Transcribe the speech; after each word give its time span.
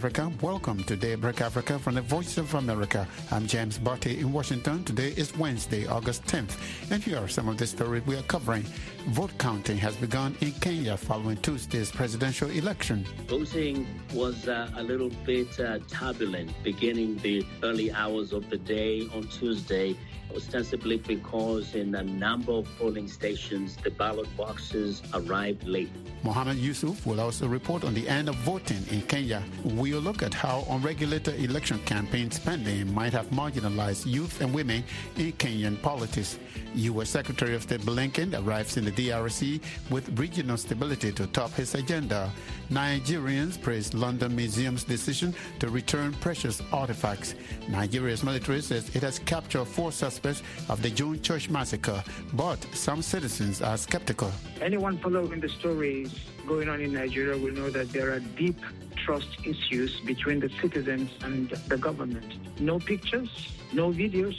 Africa. 0.00 0.32
Welcome 0.40 0.82
to 0.84 0.96
Daybreak 0.96 1.42
Africa 1.42 1.78
from 1.78 1.96
the 1.96 2.00
Voice 2.00 2.38
of 2.38 2.54
America. 2.54 3.06
I'm 3.30 3.46
James 3.46 3.76
Butty 3.76 4.18
in 4.18 4.32
Washington. 4.32 4.82
Today 4.82 5.08
is 5.08 5.36
Wednesday, 5.36 5.86
August 5.86 6.24
10th, 6.24 6.56
and 6.90 7.02
here 7.02 7.18
are 7.18 7.28
some 7.28 7.50
of 7.50 7.58
the 7.58 7.66
stories 7.66 8.06
we 8.06 8.16
are 8.16 8.22
covering. 8.22 8.62
Vote 9.08 9.30
counting 9.36 9.76
has 9.76 9.94
begun 9.96 10.34
in 10.40 10.52
Kenya 10.52 10.96
following 10.96 11.36
Tuesday's 11.36 11.90
presidential 11.90 12.48
election. 12.48 13.04
Voting 13.26 13.86
was 14.14 14.48
uh, 14.48 14.70
a 14.76 14.82
little 14.82 15.10
bit 15.26 15.60
uh, 15.60 15.80
turbulent 15.86 16.50
beginning 16.64 17.18
the 17.18 17.44
early 17.62 17.92
hours 17.92 18.32
of 18.32 18.48
the 18.48 18.56
day 18.56 19.06
on 19.14 19.24
Tuesday 19.24 19.94
ostensibly 20.34 20.96
because 20.98 21.74
in 21.74 21.94
a 21.94 22.02
number 22.02 22.52
of 22.52 22.68
polling 22.78 23.08
stations, 23.08 23.76
the 23.76 23.90
ballot 23.90 24.28
boxes 24.36 25.02
arrived 25.14 25.66
late. 25.66 25.90
Mohamed 26.22 26.58
Yusuf 26.58 27.06
will 27.06 27.20
also 27.20 27.46
report 27.48 27.84
on 27.84 27.94
the 27.94 28.06
end 28.08 28.28
of 28.28 28.34
voting 28.36 28.84
in 28.90 29.02
Kenya. 29.02 29.42
We'll 29.64 30.00
look 30.00 30.22
at 30.22 30.34
how 30.34 30.66
unregulated 30.68 31.42
election 31.42 31.78
campaign 31.84 32.30
spending 32.30 32.92
might 32.92 33.12
have 33.12 33.26
marginalized 33.30 34.06
youth 34.06 34.40
and 34.40 34.52
women 34.52 34.84
in 35.16 35.32
Kenyan 35.32 35.80
politics. 35.80 36.38
U.S. 36.74 37.08
Secretary 37.10 37.54
of 37.54 37.62
State 37.62 37.80
Blinken 37.80 38.34
arrives 38.46 38.76
in 38.76 38.84
the 38.84 38.92
DRC 38.92 39.60
with 39.90 40.18
regional 40.18 40.56
stability 40.56 41.10
to 41.12 41.26
top 41.28 41.52
his 41.52 41.74
agenda. 41.74 42.30
Nigerians 42.70 43.60
praise 43.60 43.92
London 43.94 44.36
Museum's 44.36 44.84
decision 44.84 45.34
to 45.58 45.68
return 45.68 46.12
precious 46.14 46.62
artifacts. 46.72 47.34
Nigeria's 47.68 48.22
military 48.22 48.60
says 48.60 48.94
it 48.94 49.02
has 49.02 49.18
captured 49.18 49.64
four 49.64 49.90
suspects 49.90 50.44
of 50.68 50.80
the 50.80 50.88
June 50.88 51.20
Church 51.20 51.50
massacre, 51.50 52.02
but 52.34 52.64
some 52.72 53.02
citizens 53.02 53.60
are 53.60 53.76
skeptical. 53.76 54.30
Anyone 54.60 54.98
following 54.98 55.40
the 55.40 55.48
stories 55.48 56.14
going 56.46 56.68
on 56.68 56.80
in 56.80 56.92
Nigeria 56.92 57.36
will 57.36 57.52
know 57.52 57.70
that 57.70 57.90
there 57.90 58.12
are 58.12 58.20
deep 58.20 58.60
trust 59.04 59.28
issues 59.44 59.98
between 60.00 60.38
the 60.38 60.50
citizens 60.60 61.10
and 61.22 61.50
the 61.50 61.76
government. 61.76 62.60
No 62.60 62.78
pictures, 62.78 63.30
no 63.72 63.90
videos, 63.90 64.38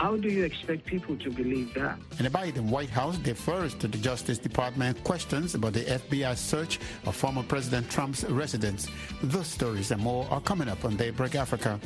how 0.00 0.16
do 0.16 0.30
you 0.30 0.44
expect 0.44 0.86
people 0.86 1.14
to 1.18 1.30
believe 1.30 1.74
that? 1.74 1.98
And 2.16 2.26
the 2.26 2.30
Biden 2.30 2.70
White 2.70 2.88
House 2.88 3.18
defers 3.18 3.74
to 3.74 3.86
the 3.86 3.98
Justice 3.98 4.38
Department 4.38 5.04
questions 5.04 5.54
about 5.54 5.74
the 5.74 5.84
FBI 5.84 6.38
search 6.38 6.78
of 7.04 7.14
former 7.14 7.42
President 7.42 7.90
Trump's 7.90 8.24
residence. 8.24 8.88
Those 9.22 9.46
stories 9.46 9.90
and 9.90 10.00
more 10.00 10.26
are 10.30 10.40
coming 10.40 10.70
up 10.70 10.86
on 10.86 10.96
Daybreak 10.96 11.34
Africa. 11.34 11.78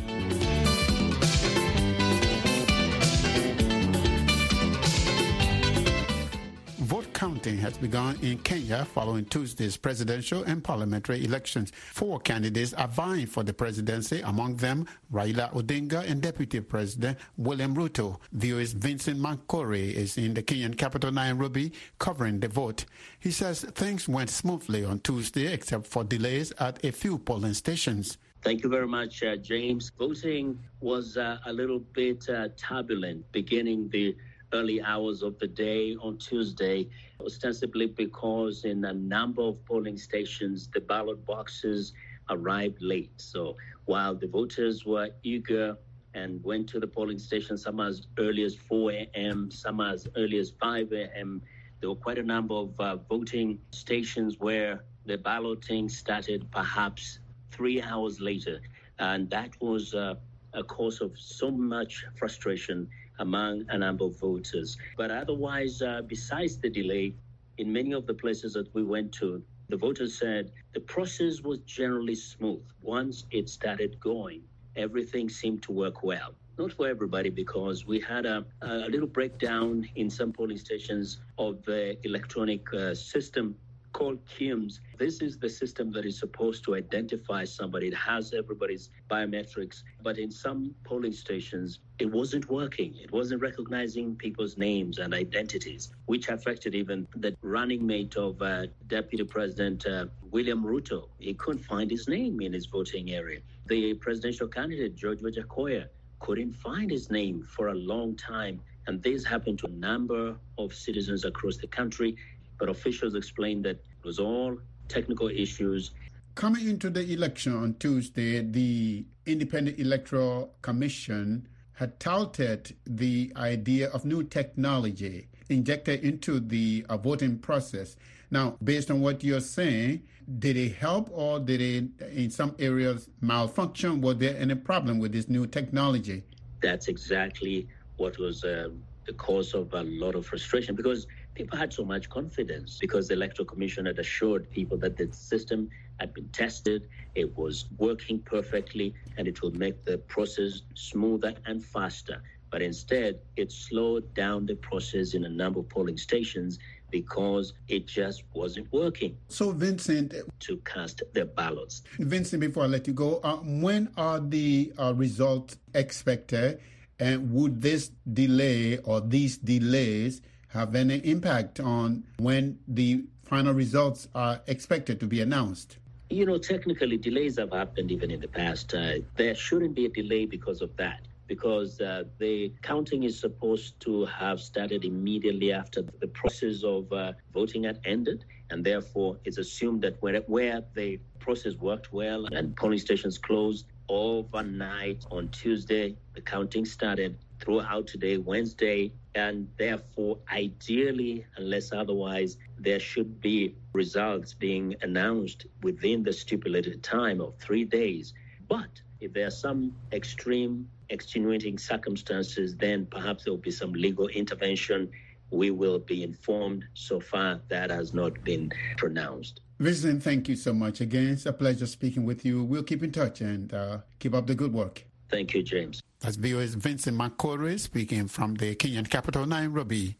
Has 7.44 7.76
begun 7.76 8.18
in 8.22 8.38
Kenya 8.38 8.86
following 8.86 9.26
Tuesday's 9.26 9.76
presidential 9.76 10.44
and 10.44 10.64
parliamentary 10.64 11.26
elections. 11.26 11.72
Four 11.92 12.18
candidates 12.20 12.72
are 12.72 12.88
vying 12.88 13.26
for 13.26 13.42
the 13.42 13.52
presidency, 13.52 14.22
among 14.22 14.56
them 14.56 14.86
Raila 15.12 15.52
Odinga 15.52 16.08
and 16.08 16.22
Deputy 16.22 16.60
President 16.60 17.18
William 17.36 17.74
Ruto. 17.74 18.18
VOA's 18.32 18.72
Vincent 18.72 19.20
Makore 19.20 19.92
is 19.92 20.16
in 20.16 20.32
the 20.32 20.42
Kenyan 20.42 20.74
capital 20.78 21.12
Nairobi 21.12 21.74
covering 21.98 22.40
the 22.40 22.48
vote. 22.48 22.86
He 23.20 23.30
says 23.30 23.60
things 23.60 24.08
went 24.08 24.30
smoothly 24.30 24.82
on 24.82 25.00
Tuesday 25.00 25.52
except 25.52 25.86
for 25.86 26.02
delays 26.02 26.50
at 26.58 26.82
a 26.82 26.92
few 26.92 27.18
polling 27.18 27.52
stations. 27.52 28.16
Thank 28.40 28.62
you 28.62 28.70
very 28.70 28.88
much, 28.88 29.22
uh, 29.22 29.36
James. 29.36 29.92
Voting 29.98 30.58
was 30.80 31.18
uh, 31.18 31.36
a 31.44 31.52
little 31.52 31.80
bit 31.80 32.26
uh, 32.30 32.48
turbulent 32.56 33.30
beginning 33.32 33.90
the 33.90 34.16
early 34.54 34.80
hours 34.82 35.22
of 35.22 35.38
the 35.40 35.48
day 35.48 35.96
on 36.00 36.16
Tuesday, 36.16 36.88
ostensibly 37.24 37.86
because 37.86 38.64
in 38.64 38.84
a 38.84 38.92
number 38.92 39.42
of 39.42 39.64
polling 39.64 39.96
stations, 39.96 40.68
the 40.72 40.80
ballot 40.80 41.24
boxes 41.24 41.92
arrived 42.30 42.80
late. 42.80 43.12
So 43.16 43.56
while 43.84 44.14
the 44.14 44.26
voters 44.26 44.84
were 44.84 45.10
eager 45.22 45.76
and 46.14 46.42
went 46.44 46.68
to 46.70 46.80
the 46.80 46.86
polling 46.86 47.18
station, 47.18 47.56
some 47.58 47.80
as 47.80 48.06
early 48.18 48.42
as 48.42 48.54
4 48.54 48.92
a.m., 48.92 49.50
some 49.50 49.80
as 49.80 50.06
early 50.16 50.38
as 50.38 50.50
5 50.50 50.92
a.m., 50.92 51.42
there 51.80 51.90
were 51.90 51.96
quite 51.96 52.18
a 52.18 52.22
number 52.22 52.54
of 52.54 52.80
uh, 52.80 52.96
voting 52.96 53.58
stations 53.72 54.38
where 54.38 54.84
the 55.06 55.18
balloting 55.18 55.88
started 55.88 56.50
perhaps 56.50 57.18
three 57.50 57.82
hours 57.82 58.20
later. 58.20 58.60
And 58.98 59.28
that 59.30 59.50
was 59.60 59.92
uh, 59.92 60.14
a 60.54 60.62
cause 60.62 61.00
of 61.00 61.18
so 61.18 61.50
much 61.50 62.06
frustration 62.16 62.88
among 63.18 63.64
a 63.68 63.78
number 63.78 64.04
of 64.04 64.18
voters. 64.18 64.76
But 64.96 65.10
otherwise, 65.10 65.82
uh, 65.82 66.02
besides 66.06 66.58
the 66.58 66.70
delay, 66.70 67.14
in 67.58 67.72
many 67.72 67.92
of 67.92 68.06
the 68.06 68.14
places 68.14 68.54
that 68.54 68.72
we 68.74 68.82
went 68.82 69.12
to, 69.12 69.42
the 69.68 69.76
voters 69.76 70.18
said 70.18 70.52
the 70.72 70.80
process 70.80 71.40
was 71.40 71.58
generally 71.60 72.14
smooth. 72.14 72.62
Once 72.82 73.24
it 73.30 73.48
started 73.48 73.98
going, 74.00 74.42
everything 74.76 75.28
seemed 75.28 75.62
to 75.62 75.72
work 75.72 76.02
well. 76.02 76.34
Not 76.58 76.72
for 76.72 76.86
everybody, 76.86 77.30
because 77.30 77.84
we 77.84 77.98
had 78.00 78.26
a, 78.26 78.44
a 78.62 78.88
little 78.88 79.08
breakdown 79.08 79.88
in 79.96 80.08
some 80.08 80.32
polling 80.32 80.58
stations 80.58 81.18
of 81.38 81.64
the 81.64 81.96
electronic 82.06 82.72
uh, 82.74 82.94
system 82.94 83.56
called 83.94 84.18
KIEMS. 84.26 84.80
This 84.98 85.22
is 85.22 85.38
the 85.38 85.48
system 85.48 85.90
that 85.92 86.04
is 86.04 86.18
supposed 86.18 86.64
to 86.64 86.74
identify 86.74 87.44
somebody. 87.44 87.86
It 87.86 87.94
has 87.94 88.34
everybody's 88.34 88.90
biometrics, 89.10 89.82
but 90.02 90.18
in 90.18 90.30
some 90.30 90.74
polling 90.84 91.12
stations, 91.12 91.78
it 91.98 92.10
wasn't 92.10 92.50
working. 92.50 92.96
It 93.00 93.12
wasn't 93.12 93.40
recognizing 93.40 94.16
people's 94.16 94.58
names 94.58 94.98
and 94.98 95.14
identities, 95.14 95.92
which 96.06 96.28
affected 96.28 96.74
even 96.74 97.06
the 97.16 97.34
running 97.40 97.86
mate 97.86 98.16
of 98.16 98.42
uh, 98.42 98.66
Deputy 98.88 99.24
President 99.24 99.86
uh, 99.86 100.06
William 100.30 100.62
Ruto. 100.62 101.08
He 101.18 101.32
couldn't 101.34 101.62
find 101.62 101.90
his 101.90 102.08
name 102.08 102.40
in 102.40 102.52
his 102.52 102.66
voting 102.66 103.12
area. 103.12 103.40
The 103.66 103.94
presidential 103.94 104.48
candidate, 104.48 104.96
George 104.96 105.20
Wajackoyah, 105.20 105.86
couldn't 106.18 106.52
find 106.52 106.90
his 106.90 107.10
name 107.10 107.46
for 107.54 107.68
a 107.68 107.74
long 107.74 108.16
time. 108.16 108.60
And 108.86 109.02
this 109.02 109.24
happened 109.24 109.58
to 109.60 109.66
a 109.66 109.70
number 109.70 110.36
of 110.58 110.74
citizens 110.74 111.24
across 111.24 111.56
the 111.56 111.66
country 111.66 112.16
but 112.58 112.68
officials 112.68 113.14
explained 113.14 113.64
that 113.64 113.76
it 113.76 114.04
was 114.04 114.18
all 114.18 114.56
technical 114.88 115.28
issues. 115.28 115.92
Coming 116.34 116.68
into 116.68 116.90
the 116.90 117.12
election 117.12 117.54
on 117.54 117.74
Tuesday, 117.74 118.40
the 118.40 119.04
Independent 119.26 119.78
Electoral 119.78 120.54
Commission 120.62 121.48
had 121.74 121.98
touted 121.98 122.76
the 122.86 123.32
idea 123.36 123.88
of 123.90 124.04
new 124.04 124.22
technology 124.22 125.28
injected 125.48 126.02
into 126.04 126.40
the 126.40 126.84
uh, 126.88 126.96
voting 126.96 127.38
process. 127.38 127.96
Now, 128.30 128.56
based 128.62 128.90
on 128.90 129.00
what 129.00 129.22
you're 129.22 129.40
saying, 129.40 130.02
did 130.38 130.56
it 130.56 130.74
help 130.76 131.10
or 131.12 131.38
did 131.38 131.60
it, 131.60 131.84
in 132.12 132.30
some 132.30 132.54
areas, 132.58 133.08
malfunction? 133.20 134.00
Was 134.00 134.18
there 134.18 134.36
any 134.36 134.54
problem 134.54 134.98
with 134.98 135.12
this 135.12 135.28
new 135.28 135.46
technology? 135.46 136.24
That's 136.62 136.88
exactly 136.88 137.68
what 137.96 138.18
was 138.18 138.42
uh, 138.42 138.68
the 139.06 139.12
cause 139.12 139.54
of 139.54 139.72
a 139.74 139.82
lot 139.82 140.14
of 140.14 140.26
frustration 140.26 140.74
because 140.74 141.06
people 141.34 141.58
had 141.58 141.72
so 141.72 141.84
much 141.84 142.08
confidence 142.08 142.78
because 142.80 143.08
the 143.08 143.14
electoral 143.14 143.46
commission 143.46 143.86
had 143.86 143.98
assured 143.98 144.50
people 144.50 144.76
that 144.78 144.96
the 144.96 145.12
system 145.12 145.68
had 146.00 146.14
been 146.14 146.28
tested, 146.28 146.88
it 147.14 147.36
was 147.36 147.66
working 147.78 148.18
perfectly, 148.20 148.94
and 149.16 149.28
it 149.28 149.42
would 149.42 149.56
make 149.56 149.84
the 149.84 149.98
process 149.98 150.62
smoother 150.74 151.34
and 151.46 151.64
faster. 151.64 152.22
But 152.50 152.62
instead, 152.62 153.18
it 153.36 153.50
slowed 153.50 154.14
down 154.14 154.46
the 154.46 154.54
process 154.54 155.14
in 155.14 155.24
a 155.24 155.28
number 155.28 155.60
of 155.60 155.68
polling 155.68 155.96
stations 155.96 156.58
because 156.90 157.54
it 157.66 157.86
just 157.86 158.22
wasn't 158.32 158.72
working. 158.72 159.16
So, 159.28 159.50
Vincent, 159.50 160.14
to 160.40 160.56
cast 160.58 161.02
their 161.12 161.24
ballots. 161.24 161.82
Vincent, 161.98 162.40
before 162.40 162.62
I 162.62 162.66
let 162.66 162.86
you 162.86 162.92
go, 162.92 163.18
uh, 163.24 163.38
when 163.38 163.90
are 163.96 164.20
the 164.20 164.72
uh, 164.78 164.94
results 164.94 165.56
expected? 165.74 166.60
And 167.00 167.32
would 167.32 167.60
this 167.60 167.90
delay 168.12 168.78
or 168.78 169.00
these 169.00 169.36
delays 169.36 170.22
have 170.54 170.74
any 170.76 170.98
impact 170.98 171.58
on 171.58 172.04
when 172.18 172.58
the 172.68 173.04
final 173.24 173.52
results 173.52 174.08
are 174.14 174.40
expected 174.46 175.00
to 175.00 175.06
be 175.06 175.20
announced? 175.20 175.78
You 176.10 176.26
know, 176.26 176.38
technically, 176.38 176.96
delays 176.96 177.38
have 177.38 177.52
happened 177.52 177.90
even 177.90 178.10
in 178.10 178.20
the 178.20 178.28
past. 178.28 178.72
Uh, 178.72 178.98
there 179.16 179.34
shouldn't 179.34 179.74
be 179.74 179.86
a 179.86 179.88
delay 179.88 180.26
because 180.26 180.62
of 180.62 180.76
that, 180.76 181.00
because 181.26 181.80
uh, 181.80 182.04
the 182.18 182.52
counting 182.62 183.02
is 183.02 183.18
supposed 183.18 183.80
to 183.80 184.04
have 184.04 184.40
started 184.40 184.84
immediately 184.84 185.52
after 185.52 185.82
the 185.82 186.06
process 186.06 186.62
of 186.62 186.92
uh, 186.92 187.12
voting 187.32 187.64
had 187.64 187.80
ended. 187.84 188.24
And 188.50 188.64
therefore, 188.64 189.16
it's 189.24 189.38
assumed 189.38 189.82
that 189.82 190.00
where, 190.02 190.20
where 190.20 190.62
the 190.74 191.00
process 191.18 191.54
worked 191.54 191.92
well 191.92 192.26
and 192.26 192.54
polling 192.54 192.78
stations 192.78 193.18
closed 193.18 193.66
overnight 193.88 195.04
on 195.10 195.28
Tuesday, 195.30 195.96
the 196.14 196.20
counting 196.20 196.64
started 196.64 197.16
throughout 197.40 197.86
today, 197.86 198.16
Wednesday, 198.18 198.92
and 199.14 199.48
therefore, 199.58 200.18
ideally, 200.32 201.26
unless 201.36 201.72
otherwise, 201.72 202.36
there 202.58 202.80
should 202.80 203.20
be 203.20 203.54
results 203.72 204.34
being 204.34 204.74
announced 204.82 205.46
within 205.62 206.02
the 206.02 206.12
stipulated 206.12 206.82
time 206.82 207.20
of 207.20 207.34
three 207.38 207.64
days. 207.64 208.14
But 208.48 208.80
if 209.00 209.12
there 209.12 209.26
are 209.26 209.30
some 209.30 209.74
extreme 209.92 210.68
extenuating 210.90 211.58
circumstances, 211.58 212.56
then 212.56 212.86
perhaps 212.86 213.24
there 213.24 213.32
will 213.32 213.40
be 213.40 213.50
some 213.50 213.72
legal 213.72 214.08
intervention 214.08 214.90
we 215.30 215.50
will 215.50 215.78
be 215.78 216.02
informed. 216.02 216.64
So 216.74 217.00
far, 217.00 217.40
that 217.48 217.70
has 217.70 217.92
not 217.92 218.22
been 218.24 218.52
pronounced. 218.76 219.40
Vincent, 219.58 220.02
thank 220.02 220.28
you 220.28 220.36
so 220.36 220.52
much 220.52 220.80
again. 220.80 221.08
It's 221.08 221.26
a 221.26 221.32
pleasure 221.32 221.66
speaking 221.66 222.04
with 222.04 222.24
you. 222.24 222.44
We'll 222.44 222.62
keep 222.62 222.82
in 222.82 222.92
touch 222.92 223.20
and 223.20 223.52
uh, 223.52 223.78
keep 223.98 224.14
up 224.14 224.26
the 224.26 224.34
good 224.34 224.52
work. 224.52 224.84
Thank 225.14 225.32
you, 225.32 225.44
James. 225.44 225.80
That's 226.00 226.16
VOA's 226.16 226.56
Vincent 226.56 226.98
Makore 226.98 227.56
speaking 227.60 228.08
from 228.08 228.34
the 228.34 228.56
Kenyan 228.56 228.90
capital, 228.90 229.24
Nairobi. 229.24 229.96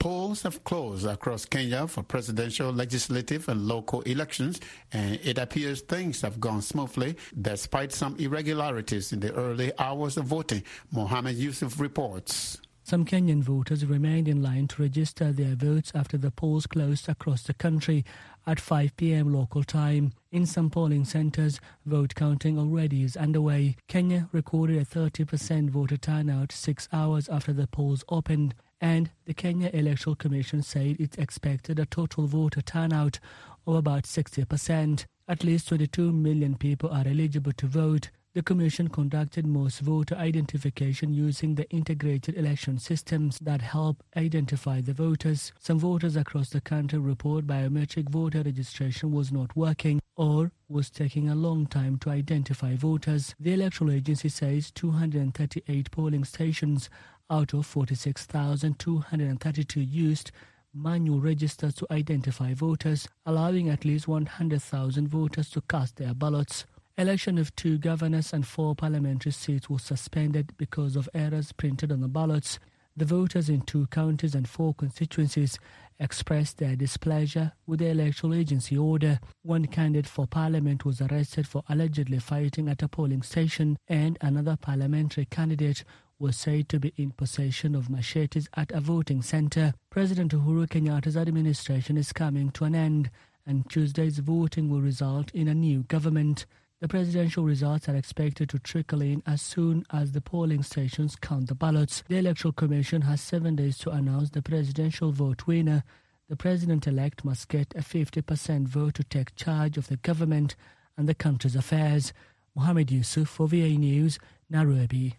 Polls 0.00 0.42
have 0.42 0.64
closed 0.64 1.06
across 1.06 1.44
Kenya 1.44 1.86
for 1.86 2.02
presidential, 2.02 2.72
legislative, 2.72 3.48
and 3.48 3.68
local 3.68 4.00
elections, 4.00 4.60
and 4.92 5.20
it 5.22 5.38
appears 5.38 5.82
things 5.82 6.22
have 6.22 6.40
gone 6.40 6.60
smoothly 6.60 7.14
despite 7.40 7.92
some 7.92 8.16
irregularities 8.16 9.12
in 9.12 9.20
the 9.20 9.32
early 9.34 9.70
hours 9.78 10.16
of 10.16 10.24
voting. 10.24 10.64
Mohammed 10.90 11.36
Yusuf 11.36 11.78
reports. 11.78 12.60
Some 12.82 13.04
Kenyan 13.04 13.42
voters 13.42 13.86
remained 13.86 14.26
in 14.26 14.42
line 14.42 14.66
to 14.68 14.82
register 14.82 15.30
their 15.30 15.54
votes 15.54 15.92
after 15.94 16.18
the 16.18 16.32
polls 16.32 16.66
closed 16.66 17.08
across 17.08 17.44
the 17.44 17.54
country 17.54 18.04
at 18.46 18.60
5 18.60 18.96
p.m. 18.96 19.32
local 19.32 19.62
time. 19.64 20.12
In 20.30 20.46
some 20.46 20.70
polling 20.70 21.04
centers, 21.04 21.60
vote 21.84 22.14
counting 22.14 22.58
already 22.58 23.02
is 23.02 23.16
underway. 23.16 23.76
Kenya 23.88 24.28
recorded 24.32 24.78
a 24.78 24.84
30% 24.84 25.70
voter 25.70 25.96
turnout 25.96 26.52
six 26.52 26.88
hours 26.92 27.28
after 27.28 27.52
the 27.52 27.66
polls 27.66 28.04
opened 28.08 28.54
and 28.80 29.10
the 29.26 29.34
Kenya 29.34 29.70
Electoral 29.72 30.16
Commission 30.16 30.60
said 30.60 30.96
it 30.98 31.16
expected 31.16 31.78
a 31.78 31.86
total 31.86 32.26
voter 32.26 32.60
turnout 32.60 33.20
of 33.66 33.76
about 33.76 34.02
60%. 34.02 35.04
At 35.28 35.44
least 35.44 35.68
22 35.68 36.12
million 36.12 36.56
people 36.56 36.90
are 36.90 37.06
eligible 37.06 37.52
to 37.52 37.66
vote. 37.66 38.10
The 38.34 38.42
Commission 38.42 38.88
conducted 38.88 39.46
most 39.46 39.80
voter 39.80 40.14
identification 40.14 41.12
using 41.12 41.54
the 41.54 41.68
integrated 41.68 42.34
election 42.34 42.78
systems 42.78 43.38
that 43.42 43.60
help 43.60 44.02
identify 44.16 44.80
the 44.80 44.94
voters. 44.94 45.52
Some 45.58 45.78
voters 45.78 46.16
across 46.16 46.48
the 46.48 46.62
country 46.62 46.98
report 46.98 47.46
biometric 47.46 48.08
voter 48.08 48.42
registration 48.42 49.12
was 49.12 49.32
not 49.32 49.54
working 49.54 50.00
or 50.16 50.50
was 50.66 50.88
taking 50.88 51.28
a 51.28 51.34
long 51.34 51.66
time 51.66 51.98
to 51.98 52.08
identify 52.08 52.74
voters. 52.74 53.34
The 53.38 53.52
electoral 53.52 53.90
agency 53.90 54.30
says 54.30 54.70
238 54.70 55.90
polling 55.90 56.24
stations 56.24 56.88
out 57.28 57.52
of 57.52 57.66
46,232 57.66 59.78
used 59.78 60.30
manual 60.72 61.20
registers 61.20 61.74
to 61.74 61.86
identify 61.90 62.54
voters, 62.54 63.06
allowing 63.26 63.68
at 63.68 63.84
least 63.84 64.08
100,000 64.08 65.06
voters 65.06 65.50
to 65.50 65.60
cast 65.68 65.96
their 65.96 66.14
ballots. 66.14 66.64
Election 66.98 67.38
of 67.38 67.56
two 67.56 67.78
governors 67.78 68.34
and 68.34 68.46
four 68.46 68.74
parliamentary 68.74 69.32
seats 69.32 69.70
was 69.70 69.82
suspended 69.82 70.52
because 70.58 70.94
of 70.94 71.08
errors 71.14 71.50
printed 71.50 71.90
on 71.90 72.00
the 72.02 72.08
ballots. 72.08 72.58
The 72.94 73.06
voters 73.06 73.48
in 73.48 73.62
two 73.62 73.86
counties 73.86 74.34
and 74.34 74.46
four 74.46 74.74
constituencies 74.74 75.58
expressed 75.98 76.58
their 76.58 76.76
displeasure 76.76 77.52
with 77.66 77.78
the 77.78 77.88
electoral 77.88 78.34
agency 78.34 78.76
order. 78.76 79.20
One 79.42 79.66
candidate 79.68 80.06
for 80.06 80.26
parliament 80.26 80.84
was 80.84 81.00
arrested 81.00 81.48
for 81.48 81.62
allegedly 81.66 82.18
fighting 82.18 82.68
at 82.68 82.82
a 82.82 82.88
polling 82.88 83.22
station, 83.22 83.78
and 83.88 84.18
another 84.20 84.58
parliamentary 84.60 85.24
candidate 85.24 85.84
was 86.18 86.36
said 86.36 86.68
to 86.68 86.78
be 86.78 86.92
in 86.98 87.12
possession 87.12 87.74
of 87.74 87.88
machetes 87.88 88.50
at 88.54 88.70
a 88.70 88.80
voting 88.80 89.22
center. 89.22 89.72
President 89.88 90.32
Uhuru 90.32 90.68
Kenyatta's 90.68 91.16
administration 91.16 91.96
is 91.96 92.12
coming 92.12 92.50
to 92.50 92.64
an 92.64 92.74
end, 92.74 93.10
and 93.46 93.68
Tuesday's 93.70 94.18
voting 94.18 94.68
will 94.68 94.82
result 94.82 95.30
in 95.30 95.48
a 95.48 95.54
new 95.54 95.84
government. 95.84 96.44
The 96.82 96.88
presidential 96.88 97.44
results 97.44 97.88
are 97.88 97.94
expected 97.94 98.48
to 98.48 98.58
trickle 98.58 99.02
in 99.02 99.22
as 99.24 99.40
soon 99.40 99.86
as 99.92 100.10
the 100.10 100.20
polling 100.20 100.64
stations 100.64 101.14
count 101.14 101.46
the 101.46 101.54
ballots. 101.54 102.02
The 102.08 102.16
Electoral 102.16 102.50
Commission 102.50 103.02
has 103.02 103.20
seven 103.20 103.54
days 103.54 103.78
to 103.78 103.90
announce 103.90 104.30
the 104.30 104.42
presidential 104.42 105.12
vote 105.12 105.46
winner. 105.46 105.84
The 106.28 106.34
president 106.34 106.88
elect 106.88 107.24
must 107.24 107.48
get 107.48 107.72
a 107.76 107.82
50% 107.82 108.66
vote 108.66 108.94
to 108.94 109.04
take 109.04 109.36
charge 109.36 109.78
of 109.78 109.86
the 109.86 109.98
government 109.98 110.56
and 110.96 111.08
the 111.08 111.14
country's 111.14 111.54
affairs. 111.54 112.12
Mohammed 112.56 112.90
Yusuf 112.90 113.28
for 113.28 113.46
VA 113.46 113.78
News, 113.78 114.18
Nairobi. 114.50 115.14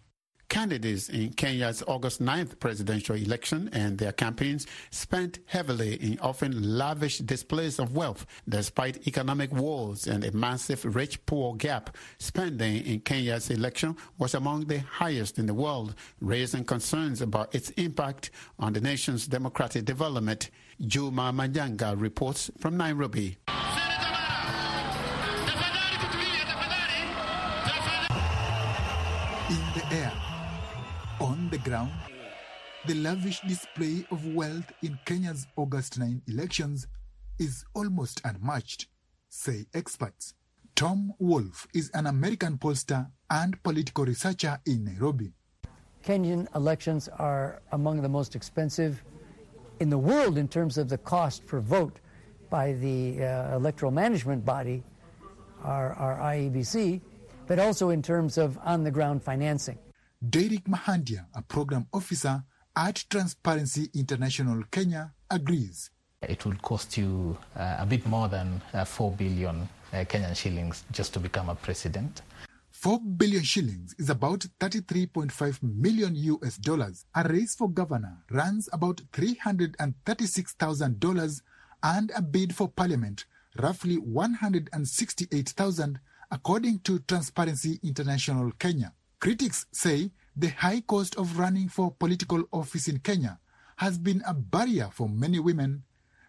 Candidates 0.48 1.08
in 1.08 1.32
Kenya's 1.32 1.82
August 1.86 2.22
9th 2.22 2.58
presidential 2.60 3.16
election 3.16 3.68
and 3.72 3.98
their 3.98 4.12
campaigns 4.12 4.66
spent 4.90 5.38
heavily 5.46 5.94
in 5.94 6.18
often 6.20 6.76
lavish 6.78 7.18
displays 7.18 7.78
of 7.78 7.96
wealth 7.96 8.26
despite 8.48 9.06
economic 9.06 9.52
woes 9.52 10.06
and 10.06 10.24
a 10.24 10.32
massive 10.32 10.84
rich 10.94 11.24
poor 11.26 11.54
gap. 11.54 11.96
Spending 12.18 12.84
in 12.84 13.00
Kenya's 13.00 13.50
election 13.50 13.96
was 14.18 14.34
among 14.34 14.66
the 14.66 14.78
highest 14.78 15.38
in 15.38 15.46
the 15.46 15.54
world, 15.54 15.94
raising 16.20 16.64
concerns 16.64 17.20
about 17.20 17.54
its 17.54 17.70
impact 17.70 18.30
on 18.58 18.72
the 18.72 18.80
nation's 18.80 19.26
democratic 19.26 19.84
development. 19.84 20.50
Juma 20.80 21.32
Majanga 21.32 21.94
reports 21.98 22.50
from 22.58 22.76
Nairobi. 22.76 23.38
Ground, 31.64 31.92
the 32.86 32.94
lavish 32.94 33.40
display 33.40 34.06
of 34.10 34.26
wealth 34.34 34.70
in 34.82 34.98
Kenya's 35.06 35.46
August 35.56 35.98
9 35.98 36.22
elections 36.28 36.86
is 37.38 37.64
almost 37.74 38.20
unmatched, 38.24 38.86
say 39.30 39.64
experts. 39.72 40.34
Tom 40.76 41.14
Wolfe 41.18 41.66
is 41.74 41.90
an 41.94 42.06
American 42.06 42.58
pollster 42.58 43.08
and 43.30 43.60
political 43.62 44.04
researcher 44.04 44.60
in 44.66 44.84
Nairobi. 44.84 45.32
Kenyan 46.04 46.54
elections 46.54 47.08
are 47.08 47.62
among 47.72 48.02
the 48.02 48.08
most 48.08 48.36
expensive 48.36 49.02
in 49.80 49.88
the 49.88 49.98
world 49.98 50.36
in 50.36 50.46
terms 50.46 50.76
of 50.76 50.88
the 50.88 50.98
cost 50.98 51.46
per 51.46 51.60
vote 51.60 51.98
by 52.50 52.74
the 52.74 53.24
uh, 53.24 53.56
electoral 53.56 53.90
management 53.90 54.44
body, 54.44 54.82
our, 55.62 55.94
our 55.94 56.18
IEBC, 56.34 57.00
but 57.46 57.58
also 57.58 57.88
in 57.88 58.02
terms 58.02 58.36
of 58.36 58.58
on 58.64 58.84
the 58.84 58.90
ground 58.90 59.22
financing. 59.22 59.78
Derek 60.30 60.64
Mahandia, 60.64 61.26
a 61.34 61.42
program 61.42 61.86
officer 61.92 62.42
at 62.76 63.04
Transparency 63.10 63.90
International 63.94 64.62
Kenya, 64.70 65.12
agrees. 65.30 65.90
It 66.22 66.44
will 66.44 66.54
cost 66.56 66.96
you 66.96 67.36
uh, 67.56 67.76
a 67.80 67.86
bit 67.86 68.06
more 68.06 68.28
than 68.28 68.62
uh, 68.72 68.84
4 68.84 69.10
billion 69.12 69.68
uh, 69.92 70.04
Kenyan 70.04 70.34
shillings 70.34 70.84
just 70.92 71.12
to 71.14 71.20
become 71.20 71.48
a 71.50 71.54
president. 71.54 72.22
4 72.70 73.00
billion 73.00 73.42
shillings 73.42 73.94
is 73.98 74.08
about 74.08 74.46
33.5 74.60 75.62
million 75.62 76.14
US 76.14 76.56
dollars. 76.56 77.04
A 77.14 77.28
race 77.28 77.54
for 77.54 77.68
governor 77.70 78.16
runs 78.30 78.68
about 78.72 79.02
$336,000 79.12 81.40
and 81.82 82.10
a 82.16 82.22
bid 82.22 82.54
for 82.54 82.68
parliament 82.68 83.26
roughly 83.60 83.96
168,000 83.98 86.00
according 86.30 86.78
to 86.80 86.98
Transparency 87.00 87.78
International 87.82 88.50
Kenya. 88.58 88.92
Critics 89.24 89.64
say 89.72 90.10
the 90.36 90.48
high 90.50 90.82
cost 90.82 91.16
of 91.16 91.38
running 91.38 91.70
for 91.70 91.90
political 91.92 92.44
office 92.52 92.88
in 92.88 92.98
Kenya 92.98 93.38
has 93.76 93.96
been 93.96 94.22
a 94.26 94.34
barrier 94.34 94.90
for 94.92 95.08
many 95.08 95.38
women, 95.38 95.82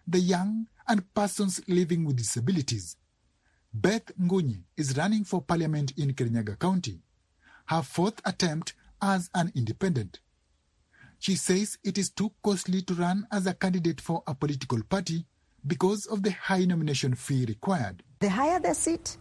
the 0.06 0.18
young, 0.18 0.66
and 0.88 1.02
persons 1.12 1.60
living 1.68 2.06
with 2.06 2.16
disabilities. 2.16 2.96
Beth 3.74 4.10
Ngunyi 4.18 4.62
is 4.78 4.96
running 4.96 5.24
for 5.24 5.42
parliament 5.42 5.92
in 5.98 6.14
Kirinyaga 6.14 6.58
County, 6.58 7.02
her 7.66 7.82
fourth 7.82 8.18
attempt 8.24 8.72
as 9.02 9.28
an 9.34 9.52
independent. 9.54 10.20
She 11.18 11.36
says 11.36 11.76
it 11.84 11.98
is 11.98 12.08
too 12.08 12.32
costly 12.42 12.80
to 12.80 12.94
run 12.94 13.26
as 13.30 13.46
a 13.46 13.52
candidate 13.52 14.00
for 14.00 14.22
a 14.26 14.34
political 14.34 14.82
party 14.84 15.26
because 15.66 16.06
of 16.06 16.22
the 16.22 16.30
high 16.30 16.64
nomination 16.64 17.14
fee 17.14 17.44
required. 17.46 18.02
The 18.20 18.30
higher 18.30 18.58
the 18.58 18.72
seat, 18.74 19.18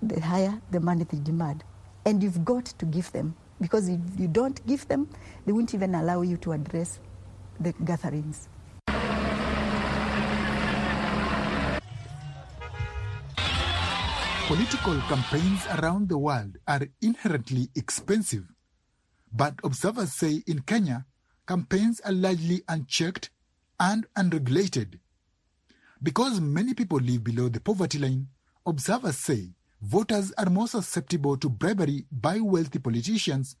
the 0.00 0.18
higher 0.18 0.62
the 0.70 0.80
money 0.80 1.04
they 1.04 1.18
demand. 1.18 1.62
And 2.04 2.22
you've 2.22 2.44
got 2.44 2.66
to 2.66 2.84
give 2.84 3.12
them, 3.12 3.34
because 3.60 3.88
if 3.88 4.00
you 4.18 4.26
don't 4.28 4.64
give 4.66 4.88
them, 4.88 5.08
they 5.46 5.52
won't 5.52 5.72
even 5.72 5.94
allow 5.94 6.22
you 6.22 6.36
to 6.38 6.52
address 6.52 6.98
the 7.60 7.72
gatherings. 7.84 8.48
Political 14.48 15.00
campaigns 15.02 15.66
around 15.78 16.08
the 16.08 16.18
world 16.18 16.58
are 16.66 16.82
inherently 17.00 17.68
expensive. 17.76 18.44
But 19.32 19.54
observers 19.64 20.12
say 20.12 20.42
in 20.46 20.62
Kenya, 20.62 21.06
campaigns 21.46 22.00
are 22.00 22.12
largely 22.12 22.62
unchecked 22.68 23.30
and 23.78 24.06
unregulated. 24.16 24.98
Because 26.02 26.40
many 26.40 26.74
people 26.74 26.98
live 26.98 27.22
below 27.22 27.48
the 27.48 27.60
poverty 27.60 27.98
line, 27.98 28.26
observers 28.66 29.16
say 29.16 29.50
voters 29.82 30.32
are 30.38 30.48
more 30.48 30.68
susceptible 30.68 31.36
to 31.36 31.48
bribery 31.48 32.04
by 32.10 32.38
wealthy 32.40 32.78
politicians, 32.78 33.56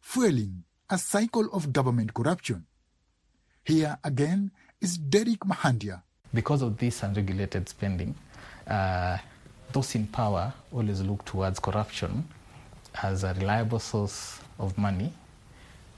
fueling 0.00 0.64
a 0.88 0.96
cycle 0.98 1.48
of 1.52 1.72
government 1.72 2.14
corruption. 2.14 2.64
Here 3.64 3.98
again 4.02 4.50
is 4.80 4.96
Derek 4.96 5.40
Mahandia. 5.40 6.02
Because 6.32 6.62
of 6.62 6.76
this 6.78 7.02
unregulated 7.02 7.68
spending, 7.68 8.14
uh, 8.66 9.18
those 9.72 9.94
in 9.94 10.06
power 10.06 10.52
always 10.72 11.00
look 11.02 11.24
towards 11.24 11.58
corruption 11.60 12.26
as 13.02 13.24
a 13.24 13.34
reliable 13.34 13.78
source 13.78 14.40
of 14.58 14.76
money 14.78 15.12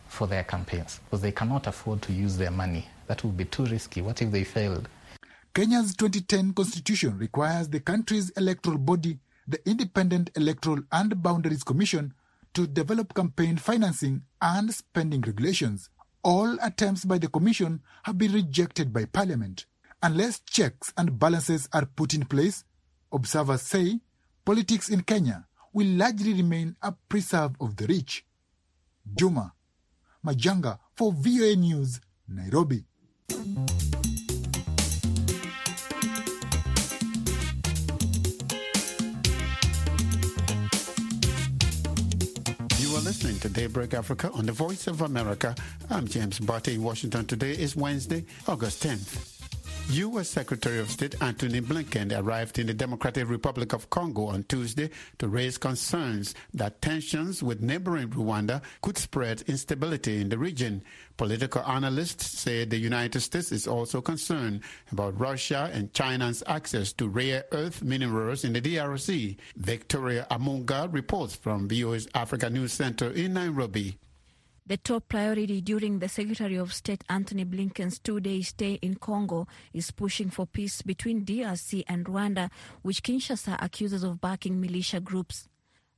for 0.08 0.26
their 0.26 0.42
campaigns 0.42 1.00
because 1.04 1.20
they 1.20 1.32
cannot 1.32 1.66
afford 1.66 2.02
to 2.02 2.12
use 2.12 2.36
their 2.36 2.50
money. 2.50 2.86
That 3.06 3.22
would 3.24 3.36
be 3.36 3.44
too 3.44 3.66
risky. 3.66 4.00
What 4.02 4.20
if 4.22 4.30
they 4.30 4.44
failed? 4.44 4.88
Kenya's 5.54 5.94
2010 5.96 6.52
constitution 6.54 7.18
requires 7.18 7.68
the 7.68 7.80
country's 7.80 8.30
electoral 8.30 8.78
body, 8.78 9.18
the 9.48 9.66
Independent 9.68 10.30
Electoral 10.36 10.82
and 10.92 11.22
Boundaries 11.22 11.64
Commission, 11.64 12.12
to 12.54 12.66
develop 12.66 13.14
campaign 13.14 13.56
financing 13.56 14.22
and 14.42 14.72
spending 14.72 15.20
regulations. 15.22 15.90
All 16.22 16.58
attempts 16.62 17.04
by 17.04 17.18
the 17.18 17.28
commission 17.28 17.80
have 18.02 18.18
been 18.18 18.32
rejected 18.32 18.92
by 18.92 19.06
parliament. 19.06 19.66
Unless 20.02 20.40
checks 20.40 20.92
and 20.96 21.18
balances 21.18 21.68
are 21.72 21.86
put 21.86 22.14
in 22.14 22.24
place, 22.24 22.64
observers 23.12 23.62
say 23.62 24.00
politics 24.44 24.88
in 24.88 25.02
Kenya 25.02 25.46
will 25.72 25.86
largely 25.86 26.34
remain 26.34 26.76
a 26.82 26.92
preserve 27.08 27.52
of 27.60 27.76
the 27.76 27.86
rich. 27.86 28.24
Juma 29.14 29.52
Majanga 30.24 30.78
for 30.94 31.12
VOA 31.12 31.56
News, 31.56 32.00
Nairobi. 32.28 32.84
Listening 43.18 43.40
to 43.40 43.48
Daybreak 43.48 43.94
Africa 43.94 44.30
on 44.32 44.46
the 44.46 44.52
Voice 44.52 44.86
of 44.86 45.00
America. 45.00 45.52
I'm 45.90 46.06
James 46.06 46.38
Butty 46.38 46.74
in 46.74 46.84
Washington. 46.84 47.26
Today 47.26 47.50
is 47.50 47.74
Wednesday, 47.74 48.24
August 48.46 48.84
10th. 48.84 49.37
U.S. 49.90 50.28
Secretary 50.28 50.78
of 50.78 50.90
State 50.90 51.14
Antony 51.22 51.62
Blinken 51.62 52.12
arrived 52.14 52.58
in 52.58 52.66
the 52.66 52.74
Democratic 52.74 53.26
Republic 53.26 53.72
of 53.72 53.88
Congo 53.88 54.26
on 54.26 54.44
Tuesday 54.44 54.90
to 55.16 55.28
raise 55.28 55.56
concerns 55.56 56.34
that 56.52 56.82
tensions 56.82 57.42
with 57.42 57.62
neighboring 57.62 58.10
Rwanda 58.10 58.60
could 58.82 58.98
spread 58.98 59.40
instability 59.46 60.20
in 60.20 60.28
the 60.28 60.36
region. 60.36 60.82
Political 61.16 61.62
analysts 61.62 62.38
say 62.38 62.66
the 62.66 62.76
United 62.76 63.20
States 63.20 63.50
is 63.50 63.66
also 63.66 64.02
concerned 64.02 64.60
about 64.92 65.18
Russia 65.18 65.70
and 65.72 65.94
China's 65.94 66.42
access 66.46 66.92
to 66.92 67.08
rare 67.08 67.44
earth 67.52 67.82
minerals 67.82 68.44
in 68.44 68.52
the 68.52 68.60
DRC. 68.60 69.38
Victoria 69.56 70.26
Amunga 70.30 70.92
reports 70.92 71.34
from 71.34 71.66
VOA's 71.66 72.06
Africa 72.14 72.50
News 72.50 72.74
Center 72.74 73.10
in 73.10 73.32
Nairobi. 73.32 73.96
The 74.68 74.76
top 74.76 75.08
priority 75.08 75.62
during 75.62 75.98
the 75.98 76.10
Secretary 76.10 76.56
of 76.56 76.74
State 76.74 77.02
Anthony 77.08 77.46
Blinken's 77.46 77.98
two 77.98 78.20
day 78.20 78.42
stay 78.42 78.74
in 78.82 78.96
Congo 78.96 79.48
is 79.72 79.90
pushing 79.90 80.28
for 80.28 80.44
peace 80.44 80.82
between 80.82 81.24
DRC 81.24 81.84
and 81.88 82.04
Rwanda, 82.04 82.50
which 82.82 83.02
Kinshasa 83.02 83.56
accuses 83.62 84.02
of 84.02 84.20
backing 84.20 84.60
militia 84.60 85.00
groups. 85.00 85.48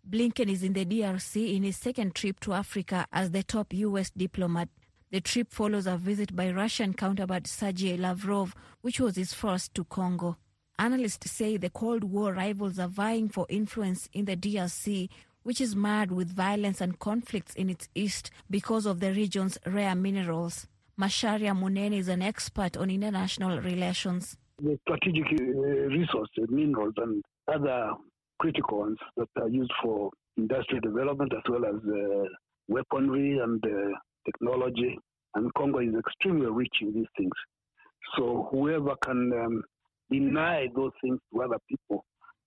Blinken 0.09 0.49
is 0.49 0.63
in 0.63 0.75
the 0.75 0.85
DRC 0.85 1.57
in 1.57 1.65
his 1.65 1.79
second 1.79 2.15
trip 2.15 2.39
to 2.39 2.53
Africa 2.53 3.09
as 3.13 3.33
the 3.33 3.43
top 3.43 3.75
U.S. 3.75 4.11
diplomat. 4.17 4.69
The 5.11 5.21
trip 5.21 5.51
follows 5.51 5.89
a 5.89 5.97
visit 5.97 6.37
by 6.37 6.53
Russian 6.53 6.95
counterpart 6.95 7.49
Sergei 7.49 7.97
Lavrov, 7.97 8.55
which 8.83 9.01
was 9.01 9.17
his 9.17 9.35
first 9.35 9.75
to 9.75 9.83
Congo. 9.83 10.37
Analysts 10.79 11.29
say 11.29 11.57
the 11.57 11.71
Cold 11.71 12.05
War 12.05 12.35
rivals 12.35 12.79
are 12.79 12.87
vying 12.87 13.31
for 13.31 13.47
influence 13.51 14.09
in 14.13 14.27
the 14.27 14.37
DRC, 14.37 15.09
which 15.43 15.61
is 15.61 15.75
marred 15.75 16.13
with 16.13 16.35
violence 16.35 16.81
and 16.81 16.99
conflicts 16.99 17.55
in 17.55 17.71
its 17.71 17.89
east 17.95 18.31
because 18.49 18.87
of 18.87 19.01
the 19.01 19.13
region's 19.13 19.59
rare 19.67 19.95
minerals. 19.95 20.67
Macharia 21.01 21.55
Munene 21.55 21.97
is 21.97 22.09
an 22.09 22.23
expert 22.23 22.77
on 22.77 22.91
international 22.91 23.59
relations. 23.61 24.37
The 24.63 24.79
strategic 24.83 25.25
uh, 25.41 25.45
resources, 25.89 26.47
minerals, 26.51 26.95
and 26.99 27.23
other 27.49 27.93
critical 28.39 28.81
ones 28.81 28.99
that 29.17 29.29
are 29.41 29.49
used 29.49 29.73
for 29.83 30.11
industrial 30.37 30.81
development 30.83 31.33
as 31.35 31.43
well 31.49 31.65
as 31.65 31.77
uh, 31.89 32.25
weaponry 32.69 33.39
and 33.39 33.65
uh, 33.65 33.97
technology. 34.27 34.99
And 35.35 35.53
Congo 35.55 35.79
is 35.79 35.95
extremely 35.99 36.47
rich 36.47 36.75
in 36.83 36.93
these 36.93 37.07
things. 37.17 37.33
So 38.17 38.49
whoever 38.51 38.95
can 39.05 39.33
um, 39.33 39.63
deny 40.11 40.67
those 40.75 40.93
things 41.01 41.19
to 41.33 41.43
other 41.43 41.59
people 41.69 42.05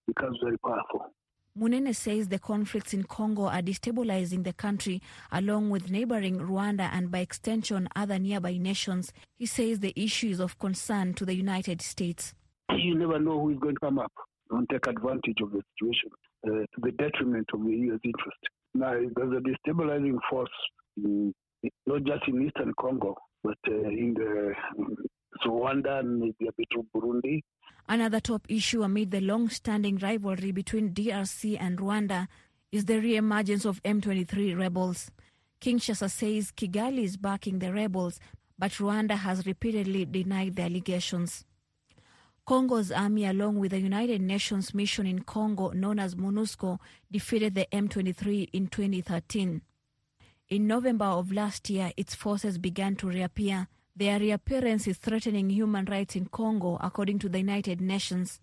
becomes 0.08 0.38
very 0.44 0.58
powerful. 0.60 1.14
Munene 1.55 1.93
says 1.93 2.29
the 2.29 2.39
conflicts 2.39 2.95
in 2.95 3.03
Congo 3.03 3.43
are 3.43 3.62
destabilizing 3.62 4.43
the 4.43 4.53
country 4.53 5.03
along 5.31 5.69
with 5.69 5.91
neighboring 5.91 6.39
Rwanda 6.39 6.89
and 6.91 7.12
by 7.12 7.19
extension 7.19 7.88
other 7.95 8.17
nearby 8.17 8.57
nations. 8.57 9.13
He 9.38 9.45
says 9.45 9.79
the 9.79 9.93
issue 9.95 10.29
is 10.29 10.39
of 10.39 10.57
concern 10.57 11.13
to 11.13 11.25
the 11.25 11.36
United 11.36 11.79
States. 11.83 12.33
You 12.72 12.95
never 12.95 13.19
know 13.19 13.39
who 13.39 13.51
is 13.51 13.60
going 13.60 13.75
to 13.75 13.79
come 13.81 14.00
up 14.00 14.12
and 14.50 14.67
take 14.69 14.88
advantage 14.88 15.38
of 15.43 15.51
the 15.51 15.62
situation 15.75 16.10
uh, 16.48 16.50
to 16.50 16.81
the 16.81 16.91
detriment 16.91 17.48
of 17.53 17.63
the 17.63 17.72
U.S. 17.72 18.00
interest. 18.03 18.39
Now, 18.74 18.93
there's 18.93 19.33
a 19.38 19.69
destabilizing 19.69 20.17
force 20.31 20.50
in, 20.98 21.36
not 21.86 22.03
just 22.03 22.27
in 22.27 22.41
eastern 22.41 22.74
Congo, 22.79 23.15
but 23.43 23.57
uh, 23.67 23.74
in 23.74 24.15
the 24.15 24.53
Rwanda 25.46 26.00
and 26.00 26.20
maybe 26.20 26.48
a 26.48 26.52
bit 26.52 26.70
of 26.78 26.86
Burundi 26.96 27.44
Another 27.88 28.22
top 28.22 28.46
issue 28.48 28.82
amid 28.84 29.12
the 29.12 29.20
long 29.20 29.50
standing 29.50 29.98
rivalry 29.98 30.52
between 30.52 30.94
DRC 30.94 31.58
and 31.60 31.78
Rwanda 31.80 32.28
is 32.72 32.86
the 32.86 33.00
re 33.00 33.18
emergence 33.18 33.66
of 33.66 33.84
M23 33.84 34.58
rebels. 34.58 35.12
Kinshasa 35.60 36.10
says 36.10 36.52
Kigali 36.52 37.04
is 37.04 37.18
backing 37.18 37.60
the 37.60 37.74
rebels, 37.74 38.20
but 38.58 38.72
Rwanda 38.74 39.18
has 39.18 39.46
repeatedly 39.46 40.06
denied 40.06 40.56
the 40.56 40.63
allegations. 40.63 41.46
Congo's 42.46 42.92
army, 42.92 43.25
along 43.25 43.60
with 43.60 43.72
the 43.72 43.80
United 43.80 44.22
Nations 44.22 44.74
mission 44.74 45.06
in 45.06 45.20
Congo 45.20 45.72
known 45.72 46.00
as 46.00 46.16
MONUSCO, 46.16 46.80
defeated 47.12 47.56
the 47.56 47.68
M23 47.72 48.50
in 48.54 48.68
2013. 48.68 49.62
In 50.50 50.68
November 50.68 51.06
of 51.06 51.32
last 51.32 51.70
year, 51.70 51.92
its 51.96 52.16
forces 52.16 52.58
began 52.58 52.96
to 52.98 53.08
reappear. 53.08 53.68
Their 53.96 54.20
reappearance 54.20 54.88
is 54.88 54.98
threatening 54.98 55.52
human 55.52 55.86
rights 55.86 56.16
in 56.16 56.26
Congo, 56.26 56.80
according 56.82 57.20
to 57.20 57.30
the 57.30 57.38
United 57.38 57.80
Nations. 57.80 58.40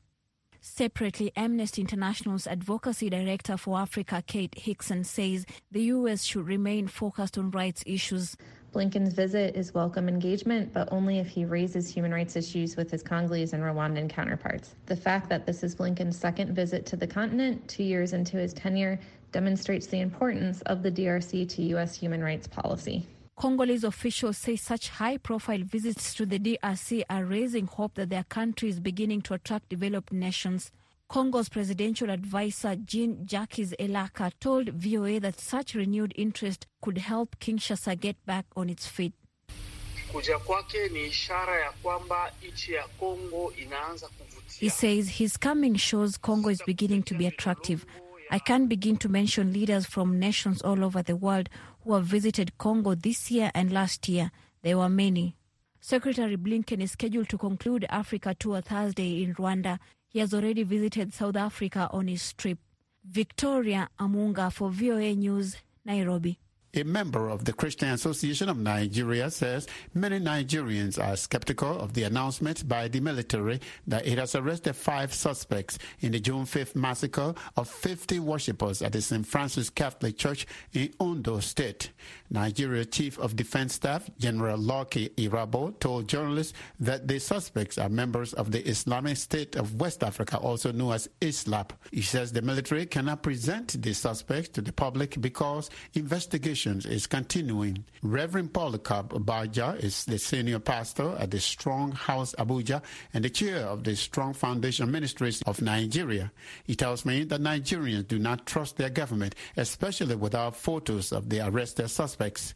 Separately, 0.61 1.33
Amnesty 1.35 1.81
International's 1.81 2.47
advocacy 2.47 3.11
director 3.11 3.57
for 3.57 3.81
Africa, 3.81 4.23
Kate 4.25 4.55
Hixon, 4.57 5.03
says 5.03 5.45
the 5.73 5.83
U.S. 5.85 6.23
should 6.23 6.47
remain 6.47 6.87
focused 6.87 7.37
on 7.37 7.51
rights 7.51 7.83
issues. 7.85 8.37
Blinken's 8.73 9.13
visit 9.13 9.57
is 9.57 9.75
welcome 9.75 10.09
engagement, 10.09 10.73
but 10.73 10.89
only 10.93 11.19
if 11.19 11.27
he 11.27 11.45
raises 11.45 11.93
human 11.93 12.13
rights 12.13 12.37
issues 12.37 12.77
with 12.77 12.89
his 12.89 13.03
Congolese 13.03 13.53
and 13.53 13.65
Rwandan 13.65 14.09
counterparts. 14.09 14.77
The 14.87 14.95
fact 14.95 15.29
that 15.31 15.47
this 15.47 15.65
is 15.65 15.75
Blinken's 15.75 16.17
second 16.17 16.55
visit 16.55 16.87
to 16.87 16.97
the 16.97 17.09
continent, 17.09 17.67
two 17.67 17.83
years 17.83 18.13
into 18.13 18.37
his 18.37 18.53
tenure, 18.53 19.01
demonstrates 19.33 19.89
the 19.89 19.99
importance 19.99 20.61
of 20.63 20.85
the 20.85 20.93
DRC 20.93 21.49
to 21.49 21.63
U.S. 21.63 21.97
human 21.97 22.23
rights 22.23 22.47
policy. 22.47 23.09
Congolese 23.41 23.85
officials 23.85 24.37
say 24.37 24.55
such 24.55 24.91
high 24.91 25.17
profile 25.17 25.63
visits 25.65 26.13
to 26.13 26.27
the 26.27 26.39
DRC 26.39 27.05
are 27.09 27.25
raising 27.25 27.67
hope 27.67 27.95
that 27.95 28.11
their 28.11 28.25
country 28.25 28.69
is 28.69 28.81
beginning 28.81 29.23
to 29.23 29.33
attract 29.33 29.71
developed 29.71 30.13
nations. 30.13 30.71
Congo's 31.09 31.49
presidential 31.49 32.11
advisor 32.11 32.77
Jean 32.77 33.27
Jacques 33.27 33.57
Elaka 33.81 34.31
told 34.41 34.69
VOA 34.69 35.21
that 35.21 35.41
such 35.41 35.75
renewed 35.75 36.13
interest 36.17 36.67
could 36.83 36.99
help 36.99 37.35
Kinshasa 37.41 37.99
get 37.99 38.17
back 38.27 38.45
on 38.57 38.69
its 38.69 38.87
feet. 38.87 39.15
Kuja 40.13 40.39
kwake 40.39 40.89
ni 40.93 41.07
ishara 41.07 41.61
ya 41.61 41.73
kwamba 41.83 42.33
nchi 42.53 42.73
ya 42.73 42.85
Kongo 42.99 43.53
inaanza 43.63 44.09
kuvutia. 44.09 44.61
He 44.61 44.69
says 44.71 45.09
his 45.09 45.39
coming 45.39 45.77
shows 45.79 46.19
Congo 46.21 46.51
is 46.51 46.63
beginning 46.67 47.03
to 47.03 47.15
be 47.15 47.27
attractive. 47.27 47.87
I 48.33 48.39
can't 48.39 48.69
begin 48.69 48.97
to 48.99 49.09
mention 49.09 49.53
leaders 49.53 49.87
from 49.87 50.21
nations 50.21 50.63
all 50.63 50.85
over 50.85 51.03
the 51.03 51.17
world 51.17 51.49
who 51.83 51.95
have 51.95 52.05
visited 52.05 52.57
Congo 52.59 52.95
this 52.95 53.29
year 53.29 53.51
and 53.57 53.73
last 53.73 54.09
year. 54.09 54.31
There 54.63 54.79
were 54.79 54.89
many. 54.89 55.35
Secretary 55.81 56.37
Blinken 56.37 56.81
is 56.81 56.93
scheduled 56.93 57.29
to 57.31 57.39
conclude 57.39 57.87
Africa 57.89 58.37
tour 58.39 58.61
Thursday 58.61 59.25
in 59.25 59.35
Rwanda. 59.35 59.81
He 60.07 60.21
has 60.21 60.33
already 60.33 60.63
visited 60.63 61.13
South 61.13 61.35
Africa 61.35 61.89
on 61.91 62.07
his 62.07 62.33
trip. 62.35 62.59
Victoria 63.05 63.89
Amunga 63.99 64.53
for 64.53 64.71
VOA 64.71 65.13
News, 65.17 65.57
Nairobi. 65.85 66.39
A 66.73 66.85
member 66.85 67.29
of 67.29 67.47
the 67.47 67.53
Christian 67.53 67.89
Association 67.89 68.49
of 68.49 68.57
Nigeria 68.57 69.29
says 69.33 69.67
many 69.93 70.21
Nigerians 70.21 71.05
are 71.05 71.17
skeptical 71.17 71.81
of 71.81 71.95
the 71.95 72.05
announcement 72.05 72.69
by 72.69 72.87
the 72.87 73.01
military 73.01 73.61
that 73.89 74.07
it 74.07 74.19
has 74.19 74.37
arrested 74.37 74.75
five 74.75 75.13
suspects 75.13 75.81
in 75.99 76.13
the 76.13 76.21
June 76.21 76.45
5th 76.45 76.77
massacre 76.77 77.35
of 77.57 77.69
50 77.69 78.21
worshippers 78.21 78.83
at 78.83 78.93
the 78.93 79.03
St. 79.03 79.27
Francis 79.27 79.69
Catholic 79.69 80.17
Church 80.17 80.47
in 80.73 80.95
Ondo 81.01 81.41
State. 81.41 81.91
Nigeria 82.31 82.85
Chief 82.85 83.19
of 83.19 83.35
Defense 83.35 83.75
Staff 83.75 84.09
General 84.19 84.57
Lucky 84.57 85.09
Irabor 85.17 85.79
told 85.81 86.09
journalists 86.09 86.53
that 86.79 87.09
the 87.09 87.19
suspects 87.19 87.77
are 87.77 87.89
members 87.89 88.33
of 88.35 88.53
the 88.53 88.67
Islamic 88.69 89.17
State 89.17 89.57
of 89.57 89.81
West 89.81 90.05
Africa, 90.05 90.39
also 90.39 90.71
known 90.71 90.93
as 90.93 91.09
ISWAP. 91.21 91.71
He 91.91 92.03
says 92.03 92.33
the 92.33 92.43
military 92.43 92.87
cannot 92.87 93.23
present 93.23 93.83
the 93.83 93.93
suspects 93.93 94.51
to 94.51 94.61
the 94.61 94.73
public 94.73 95.21
because 95.21 95.71
investigations 95.95 96.87
is 96.87 97.07
continuing. 97.07 97.85
Reverend 98.03 98.53
Polycarp 98.53 99.25
Baja 99.27 99.73
is 99.73 100.05
the 100.05 100.19
senior 100.19 100.61
pastor 100.61 101.17
at 101.19 101.31
the 101.31 101.41
Strong 101.41 101.93
House 101.93 102.35
Abuja 102.39 102.83
and 103.13 103.25
the 103.25 103.31
chair 103.31 103.67
of 103.67 103.83
the 103.85 103.97
Strong 103.97 104.35
Foundation 104.35 104.91
Ministries 104.91 105.43
of 105.47 105.61
Nigeria. 105.61 106.31
He 106.65 106.77
tells 106.77 107.05
me 107.05 107.25
that 107.25 107.41
Nigerians 107.41 108.07
do 108.07 108.19
not 108.19 108.47
trust 108.47 108.77
their 108.77 108.91
government, 108.91 109.35
especially 109.57 110.15
without 110.15 110.55
photos 110.57 111.13
of 111.13 111.29
the 111.29 111.45
arrested 111.47 111.89
suspects. 112.21 112.55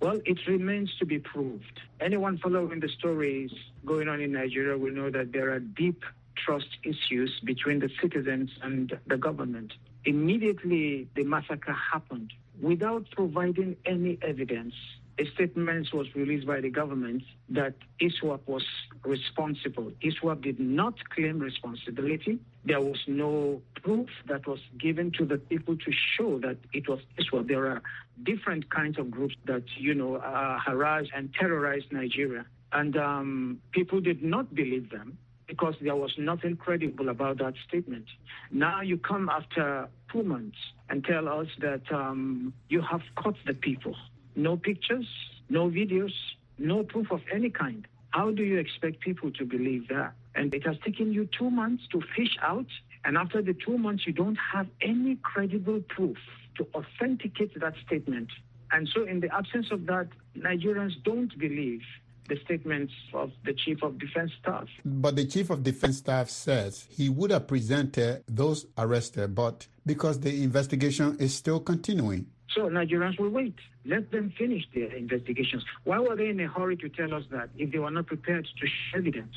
Well, 0.00 0.20
it 0.26 0.38
remains 0.46 0.90
to 0.98 1.06
be 1.06 1.18
proved. 1.18 1.80
Anyone 2.00 2.38
following 2.38 2.80
the 2.80 2.88
stories 2.88 3.50
going 3.86 4.08
on 4.08 4.20
in 4.20 4.32
Nigeria 4.32 4.76
will 4.76 4.92
know 4.92 5.10
that 5.10 5.32
there 5.32 5.50
are 5.52 5.60
deep 5.60 6.02
trust 6.36 6.68
issues 6.82 7.40
between 7.44 7.78
the 7.78 7.88
citizens 8.02 8.50
and 8.62 8.92
the 9.06 9.16
government. 9.16 9.72
Immediately 10.04 11.08
the 11.14 11.24
massacre 11.24 11.72
happened, 11.92 12.32
without 12.60 13.10
providing 13.12 13.76
any 13.86 14.18
evidence, 14.20 14.74
a 15.18 15.24
statement 15.34 15.92
was 15.92 16.14
released 16.14 16.46
by 16.46 16.60
the 16.60 16.70
government 16.70 17.22
that 17.48 17.74
ISWAP 18.00 18.40
was 18.46 18.64
responsible. 19.04 19.92
ISWAP 20.02 20.42
did 20.42 20.58
not 20.58 20.94
claim 21.10 21.38
responsibility. 21.38 22.38
There 22.64 22.80
was 22.80 22.98
no 23.06 23.62
proof 23.82 24.08
that 24.26 24.46
was 24.46 24.58
given 24.78 25.12
to 25.12 25.24
the 25.24 25.38
people 25.38 25.76
to 25.76 25.92
show 25.92 26.38
that 26.40 26.56
it 26.72 26.88
was 26.88 26.98
ISWAP. 27.18 27.46
There 27.46 27.66
are 27.66 27.82
different 28.24 28.70
kinds 28.70 28.98
of 28.98 29.10
groups 29.10 29.36
that, 29.44 29.62
you 29.76 29.94
know, 29.94 30.16
uh, 30.16 30.58
harass 30.58 31.06
and 31.14 31.32
terrorize 31.32 31.84
Nigeria. 31.92 32.44
And 32.72 32.96
um, 32.96 33.60
people 33.70 34.00
did 34.00 34.22
not 34.22 34.52
believe 34.52 34.90
them 34.90 35.16
because 35.46 35.74
there 35.80 35.94
was 35.94 36.14
nothing 36.18 36.56
credible 36.56 37.08
about 37.08 37.38
that 37.38 37.54
statement. 37.68 38.06
Now 38.50 38.80
you 38.80 38.96
come 38.96 39.28
after 39.28 39.88
two 40.10 40.24
months 40.24 40.56
and 40.88 41.04
tell 41.04 41.28
us 41.28 41.46
that 41.60 41.82
um, 41.92 42.52
you 42.68 42.80
have 42.80 43.02
caught 43.14 43.36
the 43.46 43.54
people 43.54 43.94
no 44.36 44.56
pictures, 44.56 45.06
no 45.48 45.68
videos, 45.68 46.12
no 46.58 46.82
proof 46.82 47.10
of 47.10 47.20
any 47.32 47.50
kind. 47.50 47.86
How 48.10 48.30
do 48.30 48.42
you 48.42 48.58
expect 48.58 49.00
people 49.00 49.30
to 49.32 49.44
believe 49.44 49.88
that? 49.88 50.12
And 50.34 50.54
it 50.54 50.64
has 50.66 50.76
taken 50.84 51.12
you 51.12 51.28
two 51.36 51.50
months 51.50 51.84
to 51.92 52.00
fish 52.16 52.36
out, 52.42 52.66
and 53.04 53.16
after 53.16 53.42
the 53.42 53.54
two 53.54 53.78
months, 53.78 54.06
you 54.06 54.12
don't 54.12 54.38
have 54.52 54.66
any 54.80 55.16
credible 55.16 55.80
proof 55.88 56.16
to 56.56 56.66
authenticate 56.74 57.58
that 57.60 57.74
statement. 57.86 58.28
And 58.72 58.88
so, 58.88 59.04
in 59.04 59.20
the 59.20 59.32
absence 59.34 59.70
of 59.70 59.86
that, 59.86 60.08
Nigerians 60.36 60.92
don't 61.04 61.36
believe 61.38 61.82
the 62.28 62.36
statements 62.44 62.92
of 63.12 63.32
the 63.44 63.52
Chief 63.52 63.82
of 63.82 63.98
Defense 63.98 64.32
Staff. 64.40 64.68
But 64.84 65.16
the 65.16 65.26
Chief 65.26 65.50
of 65.50 65.62
Defense 65.62 65.98
Staff 65.98 66.30
says 66.30 66.86
he 66.90 67.08
would 67.08 67.30
have 67.30 67.46
presented 67.46 68.24
those 68.26 68.66
arrested, 68.78 69.34
but 69.34 69.66
because 69.84 70.20
the 70.20 70.42
investigation 70.42 71.16
is 71.18 71.34
still 71.34 71.60
continuing. 71.60 72.26
So 72.54 72.62
Nigerians 72.62 73.18
will 73.18 73.30
wait. 73.30 73.56
Let 73.84 74.10
them 74.12 74.32
finish 74.38 74.64
their 74.74 74.92
investigations. 74.94 75.64
Why 75.84 75.98
were 75.98 76.16
they 76.16 76.28
in 76.28 76.40
a 76.40 76.48
hurry 76.48 76.76
to 76.76 76.88
tell 76.88 77.12
us 77.14 77.24
that 77.30 77.50
if 77.56 77.72
they 77.72 77.78
were 77.78 77.90
not 77.90 78.06
prepared 78.06 78.44
to 78.44 78.66
show 78.66 78.98
evidence? 78.98 79.34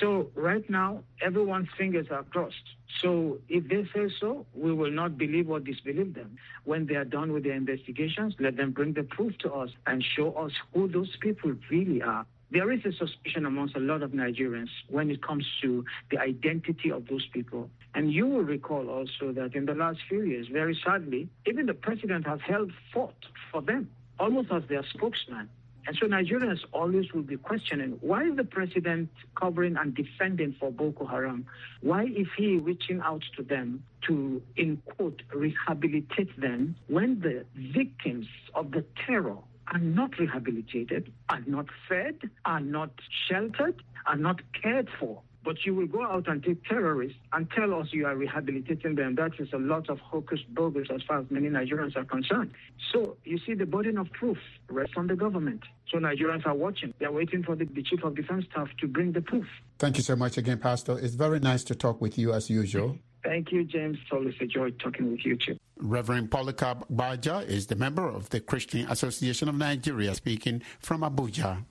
So 0.00 0.30
right 0.34 0.68
now, 0.68 1.04
everyone's 1.22 1.68
fingers 1.78 2.06
are 2.10 2.24
crossed. 2.24 2.54
So 3.00 3.38
if 3.48 3.68
they 3.68 3.88
say 3.94 4.12
so, 4.20 4.46
we 4.54 4.72
will 4.72 4.90
not 4.90 5.16
believe 5.16 5.48
or 5.48 5.60
disbelieve 5.60 6.14
them. 6.14 6.36
When 6.64 6.86
they 6.86 6.96
are 6.96 7.04
done 7.04 7.32
with 7.32 7.44
their 7.44 7.54
investigations, 7.54 8.34
let 8.38 8.56
them 8.56 8.72
bring 8.72 8.92
the 8.94 9.04
proof 9.04 9.38
to 9.38 9.52
us 9.52 9.70
and 9.86 10.04
show 10.04 10.32
us 10.32 10.52
who 10.74 10.88
those 10.88 11.16
people 11.20 11.54
really 11.70 12.02
are. 12.02 12.26
There 12.50 12.70
is 12.70 12.84
a 12.84 12.92
suspicion 12.92 13.44
amongst 13.44 13.74
a 13.76 13.80
lot 13.80 14.02
of 14.02 14.12
Nigerians 14.12 14.68
when 14.88 15.10
it 15.10 15.20
comes 15.20 15.44
to 15.62 15.84
the 16.10 16.18
identity 16.18 16.92
of 16.92 17.08
those 17.08 17.26
people. 17.32 17.68
And 17.94 18.12
you 18.12 18.26
will 18.26 18.42
recall 18.42 18.88
also 18.88 19.32
that 19.32 19.56
in 19.56 19.66
the 19.66 19.74
last 19.74 19.98
few 20.08 20.22
years, 20.22 20.46
very 20.52 20.78
sadly, 20.84 21.28
even 21.46 21.66
the 21.66 21.74
president 21.74 22.26
has 22.26 22.40
held 22.46 22.70
fort 22.92 23.16
for 23.50 23.62
them, 23.62 23.90
almost 24.20 24.52
as 24.52 24.62
their 24.68 24.84
spokesman. 24.94 25.48
And 25.88 25.96
so 26.00 26.06
Nigerians 26.06 26.58
always 26.72 27.12
will 27.12 27.22
be 27.22 27.36
questioning 27.36 27.98
why 28.00 28.24
is 28.24 28.36
the 28.36 28.44
president 28.44 29.08
covering 29.36 29.76
and 29.76 29.94
defending 29.94 30.54
for 30.58 30.70
Boko 30.70 31.06
Haram? 31.06 31.46
Why 31.80 32.04
is 32.04 32.26
he 32.36 32.56
reaching 32.56 33.00
out 33.00 33.22
to 33.36 33.42
them 33.42 33.84
to, 34.06 34.42
in 34.56 34.82
quote, 34.96 35.22
rehabilitate 35.32 36.40
them 36.40 36.76
when 36.88 37.20
the 37.20 37.44
victims 37.72 38.26
of 38.54 38.72
the 38.72 38.84
terror 39.06 39.36
are 39.72 39.78
not 39.78 40.18
rehabilitated, 40.18 41.12
are 41.28 41.42
not 41.46 41.66
fed, 41.88 42.30
are 42.44 42.60
not 42.60 42.90
sheltered, 43.28 43.82
are 44.06 44.16
not 44.16 44.40
cared 44.60 44.88
for. 44.98 45.22
But 45.44 45.64
you 45.64 45.76
will 45.76 45.86
go 45.86 46.02
out 46.04 46.26
and 46.26 46.42
take 46.42 46.64
terrorists 46.64 47.18
and 47.32 47.48
tell 47.52 47.72
us 47.74 47.88
you 47.92 48.04
are 48.06 48.16
rehabilitating 48.16 48.96
them. 48.96 49.14
That 49.14 49.30
is 49.38 49.52
a 49.52 49.58
lot 49.58 49.88
of 49.88 50.00
hocus 50.00 50.40
pocus 50.56 50.88
as 50.92 51.02
far 51.06 51.20
as 51.20 51.26
many 51.30 51.48
Nigerians 51.48 51.96
are 51.96 52.04
concerned. 52.04 52.50
So 52.92 53.16
you 53.24 53.38
see, 53.46 53.54
the 53.54 53.64
burden 53.64 53.96
of 53.96 54.10
proof 54.10 54.38
rests 54.68 54.94
on 54.96 55.06
the 55.06 55.14
government. 55.14 55.62
So 55.88 55.98
Nigerians 55.98 56.44
are 56.46 56.54
watching. 56.54 56.94
They're 56.98 57.12
waiting 57.12 57.44
for 57.44 57.54
the, 57.54 57.64
the 57.64 57.84
chief 57.84 58.02
of 58.02 58.16
defense 58.16 58.46
staff 58.50 58.68
to 58.80 58.88
bring 58.88 59.12
the 59.12 59.20
proof. 59.20 59.46
Thank 59.78 59.98
you 59.98 60.02
so 60.02 60.16
much 60.16 60.36
again, 60.36 60.58
Pastor. 60.58 60.98
It's 60.98 61.14
very 61.14 61.38
nice 61.38 61.62
to 61.64 61.76
talk 61.76 62.00
with 62.00 62.18
you 62.18 62.32
as 62.32 62.50
usual. 62.50 62.98
Thank 63.22 63.52
you, 63.52 63.62
James. 63.62 63.98
It's 64.02 64.12
always 64.12 64.34
a 64.40 64.46
joy 64.46 64.70
talking 64.72 65.12
with 65.12 65.24
you 65.24 65.36
too. 65.36 65.58
Reverend 65.78 66.30
Polycarp 66.30 66.86
Baja 66.88 67.38
is 67.40 67.66
the 67.66 67.76
member 67.76 68.08
of 68.08 68.30
the 68.30 68.40
Christian 68.40 68.86
Association 68.90 69.48
of 69.48 69.54
Nigeria 69.54 70.14
speaking 70.14 70.62
from 70.78 71.02
Abuja. 71.02 71.64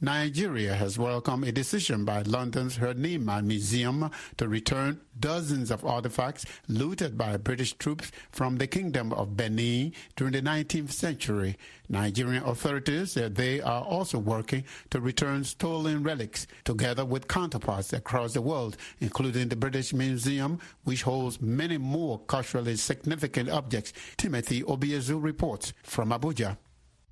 Nigeria 0.00 0.76
has 0.76 0.96
welcomed 0.96 1.42
a 1.42 1.50
decision 1.50 2.04
by 2.04 2.22
London's 2.22 2.78
Horniman 2.78 3.46
Museum 3.46 4.12
to 4.36 4.46
return 4.46 5.00
dozens 5.18 5.72
of 5.72 5.84
artifacts 5.84 6.46
looted 6.68 7.18
by 7.18 7.36
British 7.36 7.72
troops 7.72 8.12
from 8.30 8.58
the 8.58 8.68
Kingdom 8.68 9.12
of 9.12 9.36
Benin 9.36 9.92
during 10.14 10.34
the 10.34 10.40
19th 10.40 10.92
century. 10.92 11.58
Nigerian 11.88 12.44
authorities 12.44 13.10
said 13.10 13.34
they 13.34 13.60
are 13.60 13.82
also 13.82 14.18
working 14.18 14.62
to 14.90 15.00
return 15.00 15.42
stolen 15.42 16.04
relics 16.04 16.46
together 16.62 17.04
with 17.04 17.26
counterparts 17.26 17.92
across 17.92 18.34
the 18.34 18.40
world, 18.40 18.76
including 19.00 19.48
the 19.48 19.56
British 19.56 19.92
Museum, 19.92 20.60
which 20.84 21.02
holds 21.02 21.40
many 21.40 21.76
more 21.76 22.20
culturally 22.20 22.76
significant 22.76 23.50
objects. 23.50 23.92
Timothy 24.16 24.62
Obiezu 24.62 25.20
reports 25.20 25.72
from 25.82 26.10
Abuja. 26.10 26.56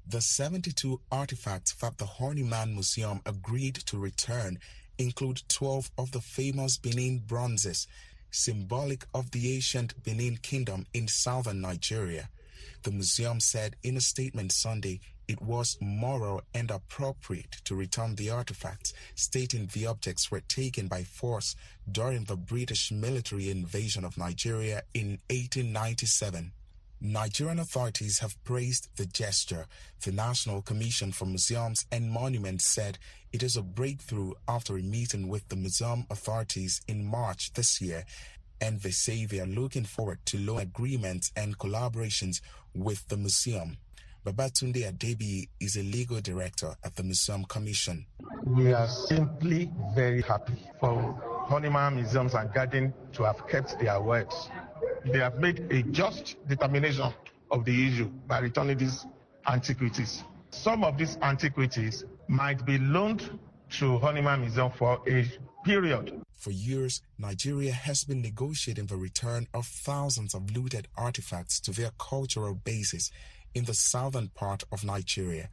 The 0.08 0.20
72 0.20 1.00
artifacts 1.10 1.74
that 1.80 1.98
the 1.98 2.04
Horniman 2.04 2.74
Museum 2.74 3.20
agreed 3.26 3.74
to 3.86 3.98
return 3.98 4.60
include 4.98 5.42
12 5.48 5.90
of 5.98 6.12
the 6.12 6.20
famous 6.20 6.78
Benin 6.78 7.18
bronzes, 7.26 7.88
symbolic 8.30 9.04
of 9.12 9.32
the 9.32 9.56
ancient 9.56 10.00
Benin 10.04 10.36
Kingdom 10.36 10.86
in 10.94 11.08
southern 11.08 11.60
Nigeria. 11.60 12.28
The 12.84 12.92
museum 12.92 13.40
said 13.40 13.74
in 13.82 13.96
a 13.96 14.00
statement 14.00 14.52
Sunday 14.52 15.00
it 15.26 15.42
was 15.42 15.76
moral 15.80 16.42
and 16.54 16.70
appropriate 16.70 17.60
to 17.64 17.74
return 17.74 18.14
the 18.14 18.30
artifacts, 18.30 18.92
stating 19.16 19.66
the 19.72 19.86
objects 19.86 20.30
were 20.30 20.40
taken 20.40 20.86
by 20.86 21.02
force 21.02 21.56
during 21.90 22.24
the 22.24 22.36
British 22.36 22.92
military 22.92 23.50
invasion 23.50 24.04
of 24.04 24.16
Nigeria 24.16 24.84
in 24.94 25.18
1897. 25.30 26.52
Nigerian 27.00 27.58
authorities 27.58 28.20
have 28.20 28.42
praised 28.42 28.88
the 28.96 29.04
gesture. 29.06 29.66
The 30.02 30.12
National 30.12 30.62
Commission 30.62 31.12
for 31.12 31.26
Museums 31.26 31.84
and 31.92 32.10
Monuments 32.10 32.66
said 32.66 32.98
it 33.32 33.42
is 33.42 33.56
a 33.56 33.62
breakthrough 33.62 34.32
after 34.48 34.78
a 34.78 34.82
meeting 34.82 35.28
with 35.28 35.46
the 35.48 35.56
museum 35.56 36.06
authorities 36.10 36.80
in 36.88 37.04
March 37.04 37.52
this 37.52 37.82
year, 37.82 38.04
and 38.62 38.80
they 38.80 38.90
say 38.92 39.26
they 39.26 39.40
are 39.40 39.46
looking 39.46 39.84
forward 39.84 40.20
to 40.24 40.38
loan 40.38 40.60
agreements 40.60 41.32
and 41.36 41.58
collaborations 41.58 42.40
with 42.74 43.06
the 43.08 43.16
museum. 43.18 43.76
Babatunde 44.24 44.90
Adebi 44.90 45.48
is 45.60 45.76
a 45.76 45.82
legal 45.82 46.20
director 46.20 46.74
at 46.82 46.96
the 46.96 47.02
Museum 47.04 47.44
Commission. 47.44 48.06
We 48.44 48.72
are 48.72 48.88
simply 48.88 49.70
very 49.94 50.22
happy 50.22 50.66
for 50.80 51.46
Horniman 51.48 51.94
Museums 51.94 52.34
and 52.34 52.52
Garden 52.52 52.92
to 53.12 53.22
have 53.22 53.46
kept 53.46 53.78
their 53.78 54.00
words 54.00 54.48
they 55.12 55.18
have 55.18 55.38
made 55.38 55.66
a 55.70 55.82
just 55.82 56.36
determination 56.48 57.12
of 57.50 57.64
the 57.64 57.88
issue 57.88 58.10
by 58.26 58.38
returning 58.40 58.76
these 58.78 59.06
antiquities. 59.46 60.24
Some 60.50 60.84
of 60.84 60.98
these 60.98 61.16
antiquities 61.22 62.04
might 62.28 62.64
be 62.64 62.78
loaned 62.78 63.38
to 63.70 63.98
Horniman 63.98 64.40
Museum 64.40 64.70
for 64.70 65.00
a 65.08 65.24
period. 65.64 66.20
For 66.32 66.50
years, 66.50 67.02
Nigeria 67.18 67.72
has 67.72 68.04
been 68.04 68.22
negotiating 68.22 68.86
the 68.86 68.96
return 68.96 69.48
of 69.54 69.66
thousands 69.66 70.34
of 70.34 70.50
looted 70.54 70.88
artifacts 70.96 71.60
to 71.60 71.72
their 71.72 71.90
cultural 71.98 72.54
bases 72.54 73.10
in 73.54 73.64
the 73.64 73.74
southern 73.74 74.28
part 74.28 74.64
of 74.70 74.84
Nigeria. 74.84 75.50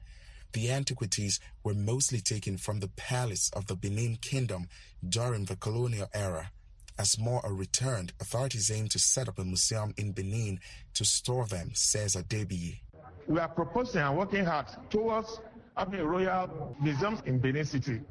The 0.54 0.72
antiquities 0.72 1.40
were 1.64 1.74
mostly 1.74 2.22
taken 2.22 2.58
from 2.58 2.80
the 2.80 2.90
palace 2.90 3.50
of 3.56 3.66
the 3.66 3.76
Benin 3.76 4.18
Kingdom 4.18 4.68
during 5.08 5.46
the 5.46 5.56
colonial 5.56 6.10
era. 6.14 6.52
As 7.00 7.18
more 7.18 7.44
are 7.46 7.54
returned, 7.54 8.14
authorities 8.20 8.70
aim 8.72 8.88
to 8.90 9.00
set 9.00 9.28
up 9.28 9.40
a 9.40 9.44
museum 9.44 9.94
in 9.98 10.12
Benin 10.12 10.60
to 10.94 11.04
store 11.04 11.48
them, 11.48 11.72
says 11.74 12.16
Adebi. 12.16 12.80
We 13.28 13.40
are 13.40 13.48
proposing 13.48 14.02
and 14.02 14.18
working 14.18 14.46
hard 14.46 14.68
towards 14.90 15.40
having 15.76 16.00
a 16.00 16.06
royal 16.06 16.76
museum 16.82 17.20
in 17.26 17.40
Benin 17.40 17.66
City, 17.66 18.02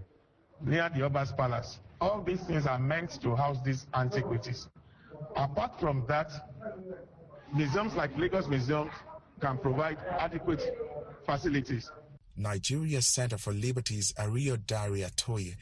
near 0.61 0.90
the 0.95 1.03
Oba's 1.03 1.33
Palace. 1.33 1.79
All 2.01 2.23
these 2.23 2.40
things 2.40 2.66
are 2.66 2.79
meant 2.79 3.21
to 3.23 3.37
house 3.37 3.59
these 3.64 3.87
antiquities. 3.95 4.68
Apart 5.37 5.79
from 5.79 6.05
that, 6.09 6.31
museums 7.55 7.95
like 7.95 8.16
Lagos 8.18 8.49
Museum 8.49 8.90
can 9.40 9.59
provide 9.59 9.99
adequate 10.18 10.62
facilities. 11.25 11.90
Nigeria's 12.37 13.07
Center 13.07 13.38
for 13.38 13.53
Liberties 13.53 14.12
Ario 14.18 14.57
Dari 14.66 15.03
Atoye 15.03 15.55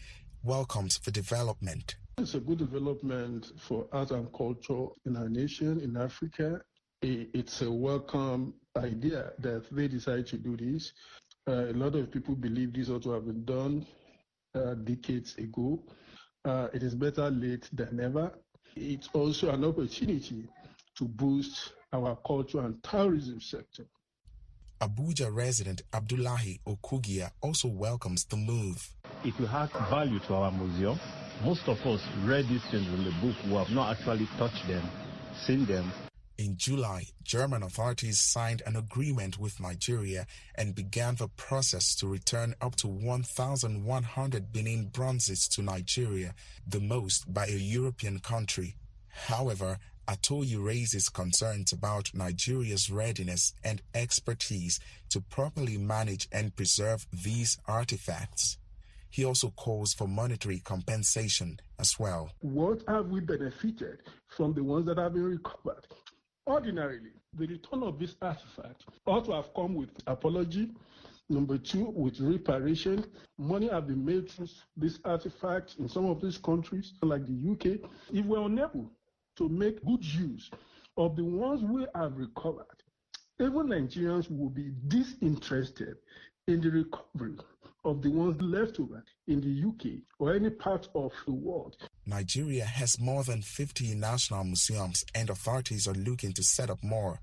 welcomes 0.43 0.99
the 1.01 1.11
development. 1.11 1.97
It's 2.21 2.35
a 2.35 2.41
good 2.41 2.59
development 2.59 3.51
for 3.57 3.87
art 3.93 4.11
and 4.11 4.31
culture 4.35 4.89
in 5.07 5.17
our 5.17 5.31
nation, 5.31 5.81
in 5.81 5.97
Africa. 5.97 6.61
It's 7.01 7.63
a 7.63 7.73
welcome 7.73 8.53
idea 8.77 9.33
that 9.39 9.65
they 9.75 9.89
decide 9.89 10.27
to 10.27 10.37
do 10.37 10.55
this. 10.55 10.93
Uh, 11.49 11.71
a 11.71 11.73
lot 11.73 11.95
of 11.95 12.11
people 12.11 12.35
believe 12.35 12.75
this 12.75 12.91
ought 12.91 13.05
to 13.05 13.13
have 13.13 13.25
been 13.25 13.47
done 13.47 13.87
uh, 14.55 14.75
decades 14.75 15.35
ago. 15.37 15.83
Uh, 16.45 16.69
it 16.75 16.83
is 16.83 16.95
better 16.95 17.31
late 17.31 17.71
than 17.73 17.97
never. 17.97 18.31
It's 18.77 19.09
also 19.15 19.49
an 19.49 19.65
opportunity 19.65 20.47
to 20.97 21.05
boost 21.09 21.73
our 21.95 22.19
culture 22.27 22.61
and 22.61 22.83
tourism 22.83 23.41
sector. 23.41 23.87
Abuja 24.83 25.35
resident 25.35 25.81
Abdullahi 25.95 26.61
Okugia 26.67 27.31
also 27.41 27.69
welcomes 27.69 28.27
the 28.27 28.37
move. 28.37 28.91
It 29.25 29.39
will 29.41 29.49
add 29.49 29.71
value 29.89 30.19
to 30.21 30.35
our 30.35 30.53
museum. 30.53 31.01
Most 31.43 31.67
of 31.69 31.79
us 31.87 32.07
read 32.25 32.47
these 32.49 32.63
things 32.71 32.87
in 32.89 33.03
the 33.03 33.13
book 33.23 33.35
who 33.45 33.57
have 33.57 33.71
not 33.71 33.97
actually 33.97 34.29
touched 34.37 34.69
them, 34.69 34.87
seen 35.47 35.65
them. 35.65 35.91
In 36.37 36.59
July, 36.59 37.05
German 37.23 37.63
authorities 37.63 38.21
signed 38.21 38.63
an 38.67 38.77
agreement 38.77 39.39
with 39.39 39.59
Nigeria 39.59 40.27
and 40.55 40.75
began 40.75 41.15
the 41.15 41.29
process 41.29 41.95
to 41.97 42.07
return 42.07 42.55
up 42.61 42.77
to 42.77 42.89
1,100 42.89 44.53
Benin 44.53 44.87
bronzes 44.93 45.49
to 45.49 45.63
Nigeria, 45.63 46.35
the 46.67 46.81
most 46.81 47.33
by 47.33 47.47
a 47.47 47.57
European 47.57 48.19
country. 48.19 48.77
However, 49.09 49.79
Atoye 50.07 50.63
raises 50.63 51.09
concerns 51.09 51.73
about 51.73 52.13
Nigeria's 52.13 52.91
readiness 52.91 53.55
and 53.65 53.81
expertise 53.95 54.79
to 55.09 55.23
properly 55.23 55.79
manage 55.79 56.29
and 56.33 56.55
preserve 56.55 57.07
these 57.13 57.57
artifacts. 57.67 58.59
He 59.11 59.25
also 59.25 59.51
calls 59.51 59.93
for 59.93 60.07
monetary 60.07 60.61
compensation 60.61 61.59
as 61.79 61.99
well. 61.99 62.31
What 62.41 62.83
have 62.87 63.09
we 63.09 63.21
benefited 63.21 63.99
from 64.29 64.55
the 64.55 64.63
ones 64.63 64.87
that 64.87 64.99
have 64.99 65.15
been 65.15 65.25
recovered? 65.25 65.87
Ordinarily, 66.47 67.11
the 67.37 67.47
return 67.47 67.83
of 67.83 67.99
this 67.99 68.15
artifact 68.23 68.85
ought 69.07 69.25
to 69.27 69.33
have 69.33 69.53
come 69.55 69.75
with 69.75 69.91
apology. 70.07 70.71
Number 71.29 71.59
two, 71.59 71.91
with 71.91 72.19
reparation. 72.21 73.05
Money 73.39 73.69
have 73.69 73.87
been 73.87 74.05
made 74.05 74.29
through 74.31 74.49
this 74.77 74.99
artifact 75.05 75.77
in 75.79 75.89
some 75.89 76.07
of 76.07 76.21
these 76.21 76.39
countries, 76.39 76.95
like 77.03 77.25
the 77.27 77.51
UK. 77.53 77.91
If 78.13 78.27
we're 78.27 78.45
unable 78.47 78.91
to 79.37 79.49
make 79.49 79.85
good 79.85 80.05
use 80.05 80.51
of 80.97 81.17
the 81.17 81.25
ones 81.25 81.63
we 81.63 81.87
have 81.95 82.17
recovered, 82.17 82.83
even 83.39 83.69
Nigerians 83.69 84.29
will 84.31 84.51
be 84.51 84.73
disinterested 84.89 85.97
in 86.49 86.61
the 86.61 86.71
recovery 86.71 87.37
of 87.85 88.03
the 88.03 88.11
ones 88.11 88.41
left 88.41 88.79
over 88.79 89.03
in 89.27 89.41
the 89.41 89.69
UK 89.69 90.01
or 90.19 90.35
any 90.35 90.51
part 90.51 90.89
of 90.95 91.13
the 91.27 91.33
world. 91.33 91.77
Nigeria 92.07 92.65
has 92.65 93.01
more 93.01 93.25
than 93.25 93.43
50 93.43 93.95
national 93.95 94.45
museums, 94.45 95.05
and 95.15 95.31
authorities 95.31 95.87
are 95.89 95.95
looking 95.95 96.33
to 96.35 96.43
set 96.43 96.71
up 96.71 96.83
more. 96.83 97.21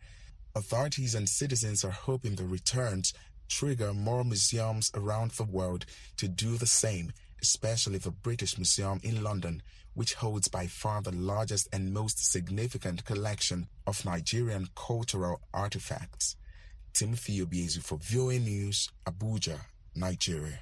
Authorities 0.56 1.14
and 1.14 1.30
citizens 1.30 1.84
are 1.84 1.92
hoping 1.92 2.36
the 2.36 2.46
returns 2.46 3.14
trigger 3.48 3.94
more 3.94 4.24
museums 4.24 4.92
around 4.94 5.32
the 5.32 5.44
world 5.44 5.86
to 6.18 6.28
do 6.28 6.58
the 6.58 6.68
same, 6.68 7.12
especially 7.42 7.98
the 7.98 8.12
British 8.12 8.58
Museum 8.58 9.00
in 9.04 9.24
London, 9.24 9.62
which 9.94 10.16
holds 10.16 10.48
by 10.48 10.68
far 10.68 11.02
the 11.02 11.12
largest 11.12 11.68
and 11.72 11.94
most 11.94 12.32
significant 12.32 13.06
collection 13.06 13.68
of 13.86 14.06
Nigerian 14.06 14.68
cultural 14.76 15.40
artifacts. 15.54 16.36
Timothy 16.94 17.40
Obiezu 17.40 17.84
for 17.84 17.98
VOA 17.98 18.40
News, 18.40 18.90
Abuja, 19.06 19.60
Nigeria. 20.00 20.60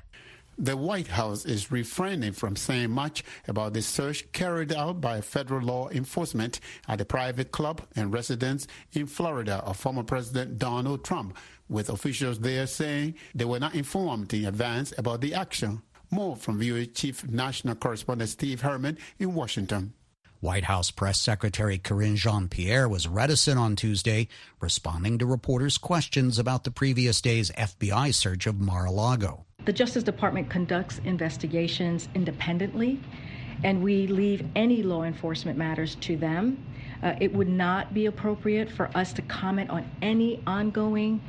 The 0.58 0.78
White 0.78 1.08
House 1.08 1.44
is 1.44 1.70
refraining 1.70 2.32
from 2.32 2.56
saying 2.56 2.92
much 2.92 3.26
about 3.46 3.74
the 3.74 3.82
search 3.82 4.32
carried 4.32 4.72
out 4.72 5.02
by 5.02 5.20
federal 5.20 5.62
law 5.62 5.90
enforcement 5.90 6.62
at 6.88 7.02
a 7.02 7.06
private 7.06 7.52
club 7.52 7.82
and 7.94 8.14
residence 8.14 8.66
in 8.94 9.06
Florida 9.06 9.56
of 9.66 9.76
former 9.76 10.04
President 10.04 10.58
Donald 10.58 11.04
Trump, 11.04 11.38
with 11.68 11.90
officials 11.90 12.40
there 12.40 12.68
saying 12.68 13.16
they 13.34 13.44
were 13.44 13.60
not 13.60 13.76
informed 13.76 14.34
in 14.34 14.46
advance 14.46 14.94
about 14.98 15.20
the 15.20 15.34
action. 15.34 15.82
More 16.10 16.38
from 16.38 16.60
VOA 16.60 16.86
Chief 16.86 17.28
National 17.28 17.76
Correspondent 17.76 18.30
Steve 18.30 18.62
Herman 18.62 18.98
in 19.20 19.34
Washington. 19.34 19.94
White 20.42 20.66
House 20.66 20.92
Press 20.92 21.20
Secretary 21.20 21.78
Karine 21.78 22.16
Jean 22.16 22.48
Pierre 22.48 22.88
was 22.90 23.08
reticent 23.08 23.58
on 23.58 23.76
Tuesday, 23.76 24.28
responding 24.60 25.18
to 25.18 25.26
reporters' 25.26 25.78
questions 25.78 26.38
about 26.38 26.64
the 26.64 26.72
previous 26.72 27.22
day's 27.22 27.52
FBI 27.52 28.14
search 28.14 28.46
of 28.46 28.60
Mar 28.60 28.86
a 28.86 28.92
Lago. 28.92 29.46
The 29.66 29.74
Justice 29.74 30.04
Department 30.04 30.50
conducts 30.50 31.00
investigations 31.06 32.10
independently, 32.14 33.00
and 33.64 33.82
we 33.82 34.08
leave 34.08 34.46
any 34.56 34.84
law 34.84 35.04
enforcement 35.04 35.58
matters 35.58 35.96
to 36.02 36.18
them. 36.18 36.64
Uh, 37.02 37.16
it 37.20 37.34
would 37.34 37.50
not 37.50 37.94
be 37.94 38.06
appropriate 38.06 38.70
for 38.70 38.90
us 38.96 39.14
to 39.14 39.22
comment 39.24 39.70
on 39.70 39.90
any 40.02 40.44
ongoing 40.46 41.22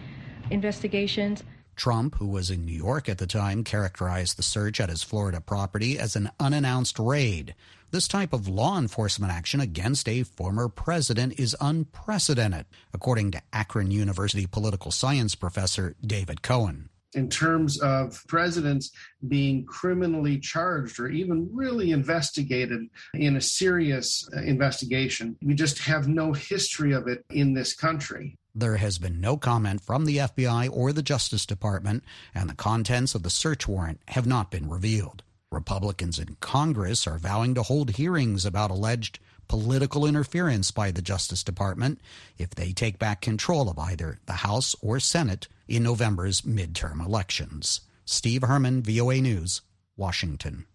investigations. 0.51 1.45
Trump, 1.77 2.16
who 2.16 2.27
was 2.27 2.51
in 2.51 2.64
New 2.64 2.73
York 2.73 3.09
at 3.09 3.19
the 3.19 3.27
time, 3.27 3.62
characterized 3.62 4.37
the 4.37 4.42
search 4.42 4.81
at 4.81 4.88
his 4.88 5.03
Florida 5.03 5.40
property 5.40 5.99
as 5.99 6.16
an 6.16 6.31
unannounced 6.40 6.99
raid. 6.99 7.55
This 7.92 8.09
type 8.09 8.33
of 8.33 8.49
law 8.49 8.79
enforcement 8.79 9.33
action 9.33 9.61
against 9.61 10.09
a 10.09 10.25
former 10.25 10.68
president 10.68 11.38
is 11.38 11.57
unprecedented, 11.61 12.66
according 12.92 13.31
to 13.31 13.42
Akron 13.53 13.90
University 13.90 14.46
political 14.46 14.90
science 14.90 15.35
professor 15.35 15.94
David 16.05 16.42
Cohen 16.42 16.90
in 17.14 17.29
terms 17.31 17.81
of 17.81 18.22
presidents 18.29 18.90
being 19.27 19.64
criminally 19.64 20.38
charged 20.38 21.01
or 21.01 21.09
even 21.09 21.49
really 21.53 21.90
investigated 21.90 22.88
in 23.14 23.37
a 23.37 23.40
serious 23.40 24.29
uh, 24.37 24.40
investigation. 24.42 25.37
We 25.42 25.55
just 25.55 25.79
have 25.81 26.07
no 26.07 26.33
history 26.33 26.92
of 26.92 27.09
it 27.09 27.25
in 27.31 27.55
this 27.55 27.75
country. 27.75 28.37
There 28.55 28.77
has 28.77 28.99
been 28.99 29.20
no 29.20 29.37
comment 29.37 29.83
from 29.83 30.05
the 30.05 30.18
FBI 30.18 30.70
or 30.72 30.92
the 30.92 31.03
Justice 31.03 31.44
Department, 31.44 32.03
and 32.35 32.49
the 32.49 32.55
contents 32.55 33.14
of 33.14 33.22
the 33.22 33.31
search 33.31 33.68
warrant 33.68 34.01
have 34.09 34.27
not 34.27 34.51
been 34.51 34.68
revealed. 34.68 35.22
Republicans 35.50 36.18
in 36.18 36.37
Congress 36.40 37.06
are 37.06 37.18
vowing 37.18 37.54
to 37.54 37.62
hold 37.62 37.90
hearings 37.90 38.44
about 38.44 38.70
alleged 38.70 39.18
political 39.48 40.04
interference 40.04 40.70
by 40.70 40.90
the 40.90 41.02
Justice 41.02 41.44
Department 41.44 42.00
if 42.37 42.50
they 42.50 42.72
take 42.72 42.98
back 42.98 43.20
control 43.20 43.68
of 43.68 43.78
either 43.78 44.18
the 44.26 44.32
House 44.32 44.74
or 44.82 44.98
Senate 44.98 45.46
in 45.68 45.85
November's 45.85 46.42
midterm 46.42 47.04
elections. 47.04 47.82
Steve 48.04 48.42
Herman, 48.42 48.82
VOA 48.82 49.20
News, 49.20 49.62
Washington. 49.96 50.66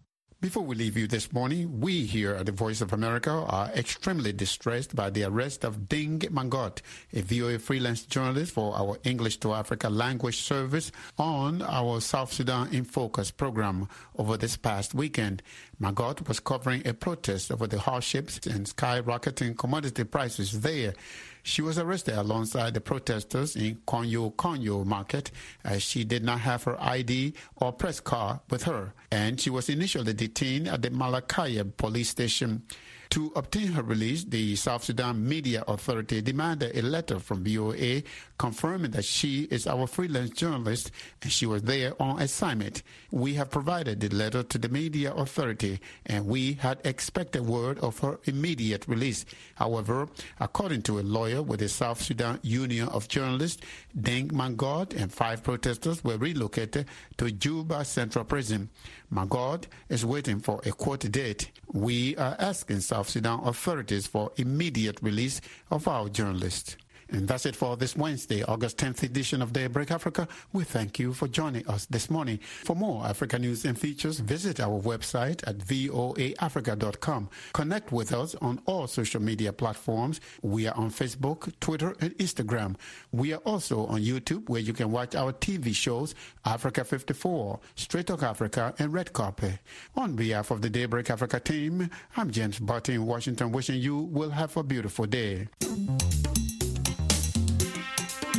Before 0.42 0.64
we 0.64 0.74
leave 0.74 0.96
you 0.96 1.06
this 1.06 1.32
morning, 1.32 1.78
we 1.78 2.04
here 2.04 2.34
at 2.34 2.46
the 2.46 2.50
Voice 2.50 2.80
of 2.80 2.92
America 2.92 3.30
are 3.30 3.70
extremely 3.76 4.32
distressed 4.32 4.96
by 4.96 5.08
the 5.08 5.22
arrest 5.22 5.62
of 5.62 5.82
Deng 5.82 6.18
Mangot, 6.32 6.82
a 7.12 7.20
VOA 7.20 7.60
freelance 7.60 8.02
journalist 8.02 8.52
for 8.52 8.74
our 8.74 8.98
English 9.04 9.36
to 9.36 9.52
Africa 9.54 9.88
language 9.88 10.42
service 10.42 10.90
on 11.16 11.62
our 11.62 12.00
South 12.00 12.32
Sudan 12.32 12.74
in 12.74 12.82
Focus 12.82 13.30
program 13.30 13.88
over 14.18 14.36
this 14.36 14.56
past 14.56 14.94
weekend. 14.94 15.44
Mangot 15.80 16.26
was 16.26 16.40
covering 16.40 16.84
a 16.88 16.92
protest 16.92 17.52
over 17.52 17.68
the 17.68 17.78
hardships 17.78 18.44
and 18.44 18.66
skyrocketing 18.66 19.56
commodity 19.56 20.02
prices 20.02 20.62
there. 20.62 20.94
She 21.42 21.60
was 21.60 21.76
arrested 21.78 22.14
alongside 22.14 22.74
the 22.74 22.80
protesters 22.80 23.56
in 23.56 23.76
Konyo 23.86 24.34
Konyo 24.34 24.84
market 24.86 25.30
as 25.64 25.82
she 25.82 26.04
did 26.04 26.22
not 26.22 26.40
have 26.40 26.62
her 26.64 26.80
ID 26.80 27.34
or 27.56 27.72
press 27.72 27.98
card 28.00 28.40
with 28.48 28.62
her, 28.64 28.94
and 29.10 29.40
she 29.40 29.50
was 29.50 29.68
initially 29.68 30.12
detained 30.12 30.68
at 30.68 30.82
the 30.82 30.90
Malakaya 30.90 31.64
police 31.76 32.10
station. 32.10 32.62
To 33.10 33.30
obtain 33.36 33.72
her 33.72 33.82
release, 33.82 34.24
the 34.24 34.56
South 34.56 34.84
Sudan 34.84 35.28
Media 35.28 35.64
Authority 35.68 36.22
demanded 36.22 36.74
a 36.74 36.80
letter 36.80 37.18
from 37.18 37.44
VOA 37.44 38.02
confirming 38.42 38.90
that 38.90 39.04
she 39.04 39.42
is 39.52 39.68
our 39.68 39.86
freelance 39.86 40.30
journalist 40.30 40.90
and 41.22 41.30
she 41.30 41.46
was 41.46 41.62
there 41.62 41.92
on 42.02 42.20
assignment. 42.20 42.82
We 43.12 43.34
have 43.34 43.52
provided 43.52 44.00
the 44.00 44.08
letter 44.08 44.42
to 44.42 44.58
the 44.58 44.68
Media 44.68 45.14
Authority 45.14 45.78
and 46.06 46.26
we 46.26 46.54
had 46.54 46.80
expected 46.82 47.46
word 47.46 47.78
of 47.78 48.00
her 48.00 48.18
immediate 48.24 48.88
release. 48.88 49.24
However, 49.54 50.08
according 50.40 50.82
to 50.82 50.98
a 50.98 51.02
lawyer 51.02 51.40
with 51.40 51.60
the 51.60 51.68
South 51.68 52.02
Sudan 52.02 52.40
Union 52.42 52.88
of 52.88 53.06
Journalists, 53.06 53.62
Deng 53.96 54.32
Mangot 54.32 54.92
and 55.00 55.12
five 55.12 55.44
protesters 55.44 56.02
were 56.02 56.16
relocated 56.16 56.86
to 57.18 57.30
Juba 57.30 57.84
Central 57.84 58.24
Prison. 58.24 58.70
Mangot 59.14 59.66
is 59.88 60.04
waiting 60.04 60.40
for 60.40 60.60
a 60.66 60.72
court 60.72 61.08
date. 61.12 61.52
We 61.72 62.16
are 62.16 62.34
asking 62.40 62.80
South 62.80 63.08
Sudan 63.08 63.38
authorities 63.44 64.08
for 64.08 64.32
immediate 64.36 64.98
release 65.00 65.40
of 65.70 65.86
our 65.86 66.08
journalists. 66.08 66.76
And 67.12 67.28
that's 67.28 67.44
it 67.44 67.54
for 67.54 67.76
this 67.76 67.94
Wednesday, 67.94 68.42
August 68.42 68.78
10th 68.78 69.02
edition 69.02 69.42
of 69.42 69.52
Daybreak 69.52 69.90
Africa. 69.90 70.26
We 70.54 70.64
thank 70.64 70.98
you 70.98 71.12
for 71.12 71.28
joining 71.28 71.68
us 71.68 71.84
this 71.86 72.08
morning. 72.08 72.38
For 72.38 72.74
more 72.74 73.04
Africa 73.04 73.38
news 73.38 73.66
and 73.66 73.78
features, 73.78 74.18
visit 74.18 74.60
our 74.60 74.80
website 74.80 75.46
at 75.46 75.58
voaafrica.com. 75.58 77.28
Connect 77.52 77.92
with 77.92 78.14
us 78.14 78.34
on 78.36 78.60
all 78.64 78.86
social 78.86 79.20
media 79.20 79.52
platforms. 79.52 80.22
We 80.40 80.66
are 80.66 80.74
on 80.74 80.90
Facebook, 80.90 81.52
Twitter, 81.60 81.94
and 82.00 82.16
Instagram. 82.16 82.76
We 83.12 83.34
are 83.34 83.42
also 83.44 83.84
on 83.86 84.00
YouTube, 84.00 84.48
where 84.48 84.62
you 84.62 84.72
can 84.72 84.90
watch 84.90 85.14
our 85.14 85.34
TV 85.34 85.74
shows, 85.74 86.14
Africa 86.46 86.82
54, 86.82 87.60
Straight 87.74 88.06
Talk 88.06 88.22
Africa, 88.22 88.74
and 88.78 88.90
Red 88.90 89.12
Carpet. 89.12 89.58
On 89.96 90.16
behalf 90.16 90.50
of 90.50 90.62
the 90.62 90.70
Daybreak 90.70 91.10
Africa 91.10 91.38
team, 91.38 91.90
I'm 92.16 92.30
James 92.30 92.58
Butty 92.58 92.94
in 92.94 93.04
Washington, 93.04 93.52
wishing 93.52 93.76
you 93.76 93.98
will 93.98 94.30
have 94.30 94.56
a 94.56 94.62
beautiful 94.62 95.04
day. 95.04 95.48